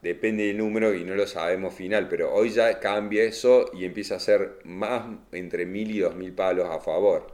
depende 0.05 0.44
del 0.44 0.59
número 0.59 0.94
y 0.94 1.03
no 1.03 1.14
lo 1.14 1.27
sabemos 1.27 1.75
final, 1.75 2.09
pero 2.09 2.33
hoy 2.33 2.51
ya 2.51 2.79
cambia 2.79 3.25
eso 3.25 3.70
y 3.73 3.87
empieza 3.87 4.16
a 4.16 4.20
ser 4.20 4.59
más 4.64 5.16
entre 5.33 5.64
mil 5.64 5.90
y 5.90 6.01
dos 6.01 6.14
mil 6.14 6.33
palos 6.33 6.68
a 6.68 6.79
favor. 6.79 7.27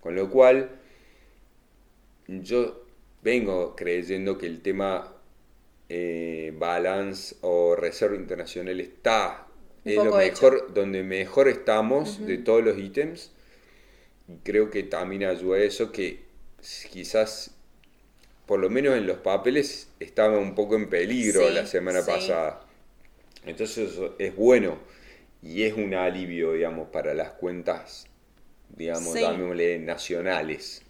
Con 0.00 0.14
lo 0.14 0.28
cual, 0.28 0.70
yo 2.28 2.84
vengo 3.22 3.74
creyendo 3.74 4.36
que 4.36 4.46
el 4.46 4.60
tema 4.60 5.14
eh, 5.90 6.54
balance 6.56 7.36
o 7.42 7.76
reserva 7.76 8.16
internacional 8.16 8.80
está 8.80 9.46
Un 9.84 9.92
es 9.92 9.96
lo 10.04 10.12
mejor, 10.16 10.72
donde 10.72 11.02
mejor 11.02 11.48
estamos 11.48 12.24
de 12.26 12.38
todos 12.38 12.64
los 12.64 12.78
ítems. 12.78 13.32
Y 14.28 14.36
creo 14.44 14.70
que 14.70 14.84
también 14.84 15.24
ayuda 15.24 15.58
a 15.58 15.62
eso 15.62 15.92
que 15.92 16.24
quizás 16.92 17.52
por 18.46 18.60
lo 18.60 18.70
menos 18.70 18.96
en 18.96 19.06
los 19.06 19.18
papeles 19.18 19.88
estaba 20.00 20.38
un 20.38 20.54
poco 20.54 20.76
en 20.76 20.88
peligro 20.88 21.48
Sí, 21.48 21.54
la 21.54 21.66
semana 21.66 22.02
sí. 22.02 22.10
pasada. 22.10 22.60
Entonces 23.46 23.90
es 24.18 24.36
bueno 24.36 24.78
y 25.42 25.62
es 25.64 25.74
un 25.74 25.94
alivio, 25.94 26.52
digamos, 26.52 26.88
para 26.90 27.14
las 27.14 27.30
cuentas, 27.32 28.06
digamos, 28.76 29.14
Sí. 29.14 29.24
nacionales. 29.80 30.82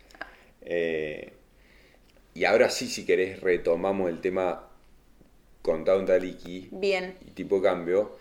Eh, 0.62 1.32
y 2.34 2.44
ahora 2.44 2.70
sí, 2.70 2.88
si 2.88 3.04
querés, 3.06 3.40
retomamos 3.40 4.10
el 4.10 4.20
tema 4.20 4.69
contado 5.62 6.00
en 6.00 6.06
taliki 6.06 6.70
Bien. 6.70 7.16
y 7.20 7.30
tipo 7.32 7.56
de 7.56 7.62
cambio. 7.62 8.16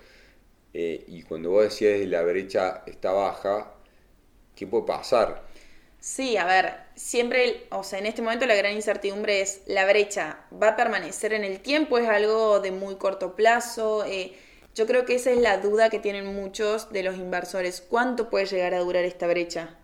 eh, 0.73 1.03
y 1.07 1.23
cuando 1.23 1.51
vos 1.51 1.63
decías 1.65 1.99
la 2.07 2.23
brecha 2.23 2.83
está 2.87 3.11
baja, 3.13 3.73
¿qué 4.55 4.67
puede 4.67 4.85
pasar? 4.85 5.43
Sí, 6.01 6.37
a 6.37 6.45
ver, 6.45 6.73
siempre, 6.95 7.67
o 7.71 7.83
sea, 7.83 7.99
en 7.99 8.05
este 8.05 8.21
momento 8.21 8.45
la 8.45 8.55
gran 8.55 8.73
incertidumbre 8.73 9.41
es, 9.41 9.61
¿la 9.67 9.85
brecha 9.85 10.45
va 10.51 10.69
a 10.69 10.75
permanecer 10.77 11.33
en 11.33 11.43
el 11.43 11.59
tiempo? 11.61 11.97
¿Es 11.97 12.07
algo 12.07 12.59
de 12.61 12.71
muy 12.71 12.95
corto 12.95 13.35
plazo? 13.35 14.05
Eh, 14.05 14.33
yo 14.75 14.85
creo 14.87 15.05
que 15.05 15.15
esa 15.15 15.31
es 15.31 15.37
la 15.39 15.57
duda 15.57 15.89
que 15.89 15.99
tienen 15.99 16.25
muchos 16.27 16.91
de 16.91 17.03
los 17.03 17.17
inversores. 17.17 17.81
¿Cuánto 17.81 18.29
puede 18.29 18.45
llegar 18.45 18.73
a 18.73 18.79
durar 18.79 19.03
esta 19.03 19.27
brecha? 19.27 19.77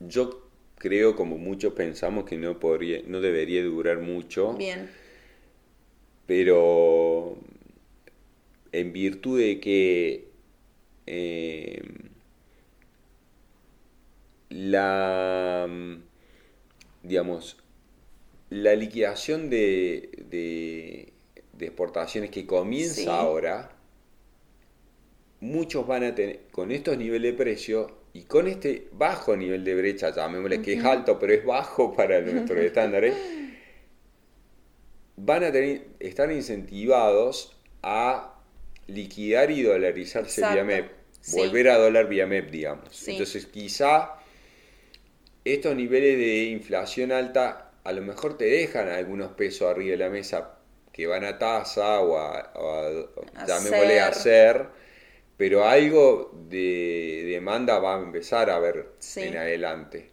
Yo 0.00 0.48
creo, 0.76 1.14
como 1.16 1.38
muchos 1.38 1.74
pensamos, 1.74 2.24
que 2.24 2.36
no 2.36 2.58
podría, 2.58 3.02
no 3.06 3.20
debería 3.20 3.62
durar 3.64 3.98
mucho. 3.98 4.54
Bien, 4.56 4.90
pero 6.30 7.36
en 8.70 8.92
virtud 8.92 9.40
de 9.40 9.58
que 9.58 10.28
eh, 11.08 11.82
la 14.48 15.68
digamos 17.02 17.56
la 18.50 18.76
liquidación 18.76 19.50
de, 19.50 20.10
de, 20.30 21.12
de 21.52 21.66
exportaciones 21.66 22.30
que 22.30 22.46
comienza 22.46 22.94
Sí. 22.94 23.08
ahora 23.08 23.72
muchos 25.40 25.84
van 25.84 26.04
a 26.04 26.14
tener 26.14 26.42
con 26.52 26.70
estos 26.70 26.96
niveles 26.96 27.32
de 27.32 27.38
precio 27.38 27.96
y 28.12 28.22
con 28.22 28.46
este 28.46 28.86
bajo 28.92 29.36
nivel 29.36 29.64
de 29.64 29.74
brecha 29.74 30.14
llamémosle 30.14 30.62
que 30.62 30.74
es 30.74 30.84
alto 30.84 31.18
pero 31.18 31.32
es 31.32 31.44
bajo 31.44 31.92
para 31.92 32.20
nuestros 32.20 32.60
estándares 32.60 33.14
van 35.22 35.44
a 35.44 35.52
tener, 35.52 35.86
estar 36.00 36.30
incentivados 36.32 37.56
a 37.82 38.34
liquidar 38.86 39.50
y 39.50 39.62
dolarizarse 39.62 40.40
Exacto. 40.40 40.54
vía 40.54 40.64
MEP, 40.64 40.90
Sí. 41.20 41.36
volver 41.38 41.68
a 41.68 41.78
dólar 41.78 42.08
vía 42.08 42.26
MEP, 42.26 42.50
digamos. 42.50 42.96
Sí. 42.96 43.12
Entonces, 43.12 43.46
quizá 43.46 44.14
estos 45.44 45.74
niveles 45.76 46.18
de 46.18 46.44
inflación 46.44 47.12
alta 47.12 47.70
a 47.84 47.92
lo 47.92 48.02
mejor 48.02 48.36
te 48.36 48.44
dejan 48.44 48.88
algunos 48.88 49.32
pesos 49.32 49.70
arriba 49.70 49.92
de 49.92 49.96
la 49.96 50.10
mesa 50.10 50.56
que 50.92 51.06
van 51.06 51.24
a 51.24 51.38
tasa 51.38 52.00
o 52.00 52.18
a, 52.18 52.52
o 52.54 53.08
a- 53.36 53.58
ser. 53.60 54.00
hacer, 54.02 54.66
pero 55.36 55.64
algo 55.64 56.30
de 56.48 57.24
demanda 57.26 57.78
va 57.78 57.96
a 57.96 58.02
empezar 58.02 58.50
a 58.50 58.58
ver 58.58 58.86
Sí. 58.98 59.22
en 59.22 59.36
adelante. 59.38 60.10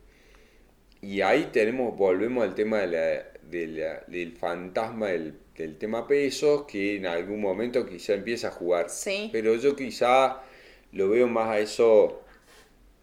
Y 1.01 1.21
ahí 1.21 1.49
tenemos, 1.51 1.95
volvemos 1.97 2.43
al 2.43 2.55
tema 2.55 2.79
de 2.79 2.87
la- 2.87 3.26
de 3.49 3.67
la- 3.67 4.03
del 4.07 4.33
fantasma 4.33 5.07
del, 5.09 5.33
del 5.55 5.77
tema 5.77 6.07
pesos, 6.07 6.65
que 6.67 6.97
en 6.97 7.05
algún 7.05 7.41
momento 7.41 7.85
quizá 7.85 8.13
empieza 8.13 8.49
a 8.49 8.51
jugar. 8.51 8.89
Sí. 8.89 9.29
Pero 9.31 9.55
yo 9.55 9.75
quizá 9.75 10.41
lo 10.93 11.09
veo 11.09 11.27
más 11.27 11.49
a 11.49 11.59
eso 11.59 12.21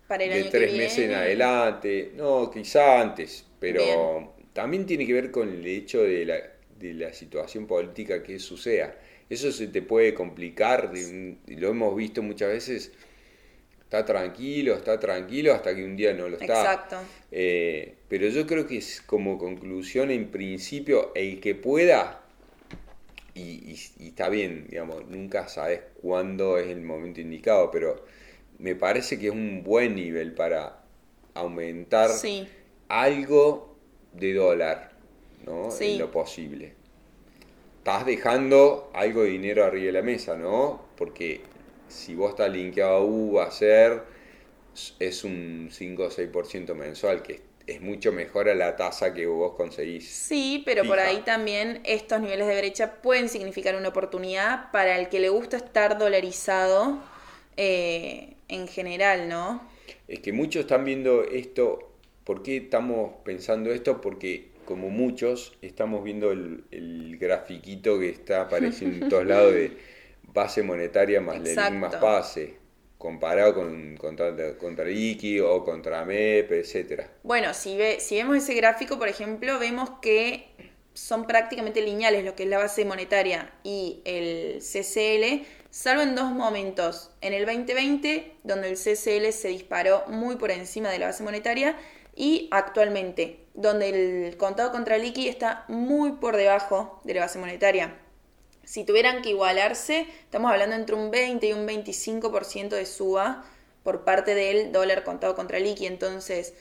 para 0.07 0.25
el 0.25 0.33
de 0.33 0.45
año 0.45 0.51
tres 0.51 0.71
que 0.71 0.77
meses 0.77 0.99
en 1.07 1.15
adelante. 1.15 2.13
No, 2.17 2.51
quizá 2.51 3.01
antes, 3.01 3.47
pero 3.59 3.85
Bien. 3.85 4.31
también 4.53 4.87
tiene 4.87 5.07
que 5.07 5.13
ver 5.13 5.31
con 5.31 5.49
el 5.49 5.67
hecho 5.67 6.03
de 6.03 6.25
la, 6.25 6.37
de 6.79 6.95
la 6.95 7.13
situación 7.13 7.67
política 7.67 8.23
que 8.23 8.39
suceda. 8.39 8.97
eso 9.29 9.51
se 9.53 9.69
te 9.69 9.83
puede 9.83 10.15
complicar, 10.15 10.93
lo 11.47 11.69
hemos 11.69 11.97
visto 11.97 12.23
muchas 12.23 12.49
veces, 12.51 12.93
está 13.95 14.05
tranquilo, 14.05 14.75
está 14.75 14.99
tranquilo 14.99 15.53
hasta 15.53 15.75
que 15.75 15.85
un 15.85 15.97
día 15.97 16.13
no 16.13 16.29
lo 16.29 16.37
está. 16.37 16.61
Exacto. 16.61 16.97
Eh, 17.31 17.95
pero 18.09 18.29
yo 18.29 18.47
creo 18.47 18.67
que 18.67 18.79
es 18.79 19.01
como 19.01 19.39
conclusión, 19.39 20.11
en 20.11 20.31
principio, 20.31 21.13
el 21.15 21.41
que 21.41 21.55
pueda, 21.55 22.21
y, 23.35 23.73
está 24.01 24.29
bien, 24.29 24.67
digamos, 24.69 25.07
nunca 25.09 25.49
sabes 25.49 25.81
cuándo 26.01 26.59
es 26.59 26.69
el 26.69 26.81
momento 26.81 27.21
indicado, 27.21 27.71
pero 27.71 28.05
me 28.59 28.75
parece 28.75 29.19
que 29.19 29.27
es 29.27 29.33
un 29.33 29.63
buen 29.63 29.95
nivel 29.95 30.33
para 30.33 30.81
aumentar 31.35 32.11
algo 32.89 33.77
de 34.13 34.35
dólar, 34.35 34.91
¿no? 35.47 35.69
En 35.79 35.99
lo 35.99 36.11
posible. 36.11 36.75
Estás 37.79 38.07
dejando 38.07 38.91
algo 38.95 39.23
de 39.23 39.31
dinero 39.31 39.65
arriba 39.65 39.87
de 39.87 39.93
la 39.93 40.03
mesa, 40.03 40.37
¿no? 40.37 40.83
Porque 40.97 41.43
si 41.89 42.15
vos 42.15 42.31
estás 42.31 42.51
linkeado 42.51 42.97
a 42.97 43.05
U, 43.05 43.41
a 43.41 43.51
ser, 43.51 44.03
es 44.99 45.25
un 45.25 45.69
5 45.71 46.05
o 46.05 46.11
6% 46.11 46.75
mensual, 46.75 47.23
que 47.23 47.43
es 47.67 47.81
mucho 47.81 48.13
mejor 48.13 48.49
a 48.49 48.55
la 48.55 48.77
tasa 48.77 49.15
que 49.15 49.27
vos 49.27 49.55
conseguís. 49.57 50.09
Sí, 50.09 50.63
pero 50.67 50.85
por 50.85 50.99
ahí 50.99 51.23
también 51.25 51.81
estos 51.85 52.21
niveles 52.21 52.47
de 52.47 52.59
brecha 52.59 52.97
pueden 53.01 53.29
significar 53.29 53.77
una 53.77 53.89
oportunidad 53.89 54.71
para 54.71 54.99
el 54.99 55.09
que 55.09 55.21
le 55.21 55.31
gusta 55.31 55.57
estar 55.57 55.99
dolarizado 55.99 56.99
eh, 57.57 58.35
en 58.49 58.69
general, 58.69 59.29
¿no? 59.29 59.63
Es 60.09 60.21
que 60.21 60.33
muchos 60.33 60.61
están 60.63 60.85
viendo 60.85 61.25
esto, 61.25 61.91
¿por 62.25 62.43
qué 62.43 62.59
estamos 62.59 63.13
pensando 63.25 63.73
esto? 63.73 64.01
Porque 64.01 64.51
como 64.67 64.91
muchos 64.91 65.57
estamos 65.63 66.05
viendo 66.05 66.33
el, 66.33 66.65
el 66.71 67.17
grafiquito 67.19 67.99
que 67.99 68.11
está 68.11 68.43
apareciendo 68.43 68.99
en 68.99 69.09
todos 69.09 69.27
lados 69.27 69.55
de 69.55 69.73
base 70.35 70.63
monetaria 70.63 71.21
más 71.21 71.37
Exacto. 71.37 71.75
más 71.75 71.97
pase, 71.97 72.59
comparado 72.99 73.55
con 73.55 73.97
contra, 73.97 74.59
contra 74.59 74.91
IKI 74.91 75.41
o 75.41 75.65
contra 75.65 76.05
MEP, 76.05 76.51
etcétera. 76.53 77.09
Bueno, 77.23 77.55
si, 77.55 77.77
ve, 77.77 78.01
si 78.01 78.17
vemos 78.17 78.37
ese 78.37 78.55
gráfico, 78.55 78.99
por 78.99 79.09
ejemplo, 79.09 79.59
vemos 79.59 79.91
que 80.03 80.49
son 80.93 81.27
prácticamente 81.27 81.81
lineales 81.81 82.25
lo 82.25 82.35
que 82.35 82.45
es 82.45 82.49
la 82.49 82.59
base 82.59 82.85
monetaria 82.85 83.53
y 83.63 84.03
el 84.05 84.61
CCL, 84.61 85.47
salvo 85.71 86.03
en 86.03 86.15
dos 86.15 86.31
momentos. 86.33 87.11
En 87.21 87.33
el 87.33 87.47
2020, 87.47 88.37
donde 88.43 88.71
el 88.71 88.77
CCL 88.77 89.33
se 89.33 89.49
disparó 89.49 90.05
muy 90.09 90.37
por 90.37 90.51
encima 90.51 90.91
de 90.91 90.99
la 90.99 91.07
base 91.07 91.23
monetaria, 91.23 91.77
y 92.17 92.49
actualmente, 92.53 93.41
donde 93.55 94.27
el 94.27 94.37
contado 94.37 94.71
contra 94.71 94.99
IKI 94.99 95.29
está 95.29 95.65
muy 95.69 96.13
por 96.13 96.37
debajo 96.37 97.01
de 97.05 97.15
la 97.15 97.23
base 97.23 97.39
monetaria. 97.39 97.99
Si 98.65 98.85
tuvieran 98.85 99.23
que 99.23 99.31
igualarse, 99.31 100.07
estamos 100.23 100.51
hablando 100.51 100.77
entre 100.77 100.95
un 100.95 101.11
20 101.11 101.47
y 101.47 101.53
un 101.53 101.67
25% 101.67 102.71
de 102.71 102.87
suba 102.87 103.45
por 103.83 104.05
parte 104.05 104.35
del 104.35 104.73
dólar 104.73 105.05
contado 105.05 105.35
contra 105.35 105.59
el 105.59 105.65
liqui. 105.65 105.87
Entonces, 105.87 106.55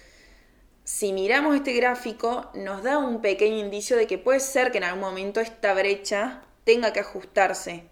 si 0.83 1.13
miramos 1.13 1.55
este 1.55 1.73
gráfico, 1.73 2.51
nos 2.53 2.83
da 2.83 2.97
un 2.97 3.21
pequeño 3.21 3.57
indicio 3.57 3.95
de 3.95 4.05
que 4.05 4.17
puede 4.17 4.41
ser 4.41 4.71
que 4.71 4.79
en 4.79 4.83
algún 4.83 5.01
momento 5.01 5.39
esta 5.39 5.73
brecha 5.73 6.43
tenga 6.65 6.91
que 6.91 6.99
ajustarse. 6.99 7.83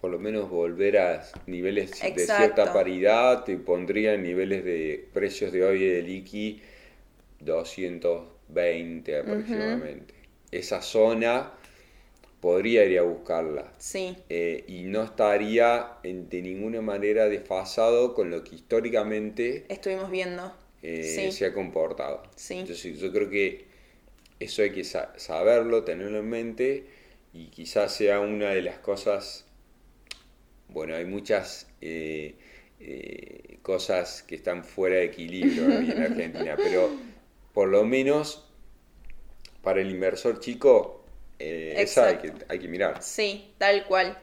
Por 0.00 0.12
lo 0.12 0.20
menos 0.20 0.48
volver 0.48 0.98
a 0.98 1.24
niveles 1.46 2.00
de 2.00 2.24
cierta 2.24 2.72
paridad, 2.72 3.42
te 3.42 3.56
pondría 3.56 4.14
en 4.14 4.22
niveles 4.22 4.64
de 4.64 5.08
precios 5.12 5.50
de 5.50 5.64
hoy 5.64 5.84
de 5.84 6.02
liqui 6.02 6.62
220 7.40 9.18
aproximadamente. 9.18 10.14
Esa 10.52 10.82
zona 10.82 11.52
podría 12.40 12.84
ir 12.84 12.98
a 12.98 13.02
buscarla. 13.02 13.72
Sí. 13.78 14.16
Eh, 14.28 14.64
y 14.68 14.84
no 14.84 15.02
estaría 15.02 15.98
de 16.02 16.42
ninguna 16.42 16.80
manera 16.80 17.28
desfasado 17.28 18.14
con 18.14 18.30
lo 18.30 18.44
que 18.44 18.56
históricamente 18.56 19.64
estuvimos 19.68 20.10
viendo. 20.10 20.52
Eh, 20.82 21.30
se 21.32 21.46
ha 21.46 21.52
comportado. 21.52 22.22
Sí. 22.36 22.58
Entonces, 22.58 22.98
yo 23.00 23.12
creo 23.12 23.28
que 23.28 23.66
eso 24.38 24.62
hay 24.62 24.70
que 24.70 24.84
saberlo, 24.84 25.82
tenerlo 25.82 26.18
en 26.18 26.28
mente 26.28 26.86
y 27.32 27.46
quizás 27.46 27.92
sea 27.94 28.20
una 28.20 28.50
de 28.50 28.62
las 28.62 28.78
cosas, 28.78 29.44
bueno, 30.68 30.94
hay 30.94 31.04
muchas 31.04 31.66
eh, 31.80 32.36
cosas 33.62 34.22
que 34.22 34.36
están 34.36 34.62
fuera 34.62 34.96
de 34.96 35.04
equilibrio 35.06 35.64
en 35.64 35.90
Argentina, 36.00 36.54
pero 36.56 36.88
por 37.52 37.68
lo 37.68 37.84
menos 37.84 38.44
para 39.62 39.80
el 39.80 39.90
inversor 39.90 40.38
chico 40.38 40.97
eh, 41.38 41.74
esa 41.76 42.06
hay 42.06 42.18
que, 42.18 42.32
hay 42.48 42.58
que 42.58 42.68
mirar. 42.68 43.02
Sí, 43.02 43.54
tal 43.58 43.84
cual. 43.86 44.18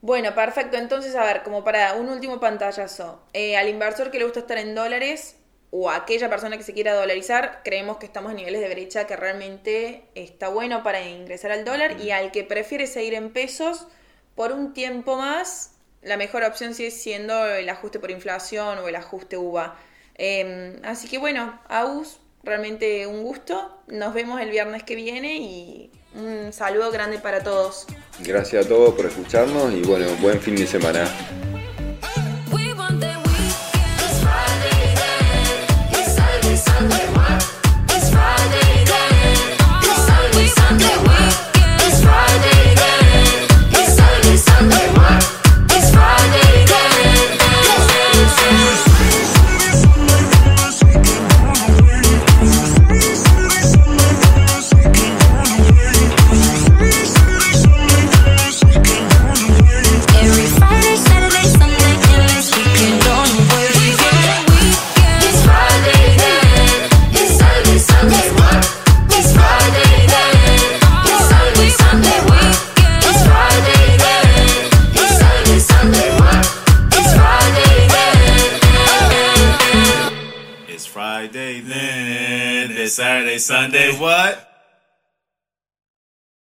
Bueno, 0.00 0.34
perfecto. 0.34 0.76
Entonces, 0.76 1.14
a 1.14 1.24
ver, 1.24 1.42
como 1.42 1.62
para 1.62 1.94
un 1.94 2.08
último 2.08 2.40
pantallazo. 2.40 3.22
Eh, 3.32 3.56
al 3.56 3.68
inversor 3.68 4.10
que 4.10 4.18
le 4.18 4.24
gusta 4.24 4.40
estar 4.40 4.58
en 4.58 4.74
dólares 4.74 5.36
o 5.70 5.88
a 5.90 5.96
aquella 5.96 6.28
persona 6.28 6.56
que 6.58 6.64
se 6.64 6.74
quiera 6.74 6.94
dolarizar, 6.94 7.60
creemos 7.64 7.98
que 7.98 8.06
estamos 8.06 8.32
en 8.32 8.38
niveles 8.38 8.60
de 8.60 8.68
brecha 8.68 9.06
que 9.06 9.16
realmente 9.16 10.04
está 10.14 10.48
bueno 10.48 10.82
para 10.82 11.02
ingresar 11.06 11.52
al 11.52 11.64
dólar. 11.64 12.00
Y 12.00 12.10
al 12.10 12.32
que 12.32 12.44
prefiere 12.44 12.86
seguir 12.86 13.14
en 13.14 13.30
pesos, 13.32 13.86
por 14.34 14.52
un 14.52 14.74
tiempo 14.74 15.16
más, 15.16 15.76
la 16.02 16.16
mejor 16.16 16.42
opción 16.42 16.74
sigue 16.74 16.90
siendo 16.90 17.46
el 17.46 17.68
ajuste 17.68 18.00
por 18.00 18.10
inflación 18.10 18.78
o 18.78 18.88
el 18.88 18.96
ajuste 18.96 19.36
UVA. 19.36 19.76
Em, 20.16 20.80
así 20.82 21.08
que 21.08 21.18
bueno, 21.18 21.60
AUS, 21.68 22.18
realmente 22.42 23.06
un 23.06 23.22
gusto. 23.22 23.82
Nos 23.86 24.14
vemos 24.14 24.40
el 24.40 24.50
viernes 24.50 24.82
que 24.82 24.96
viene 24.96 25.36
y 25.36 25.92
un 26.14 26.52
saludo 26.52 26.90
grande 26.90 27.18
para 27.18 27.42
todos. 27.42 27.86
Gracias 28.20 28.66
a 28.66 28.68
todos 28.68 28.94
por 28.94 29.06
escucharnos 29.06 29.72
y 29.72 29.82
bueno, 29.82 30.06
buen 30.20 30.40
fin 30.40 30.56
de 30.56 30.66
semana. 30.66 31.04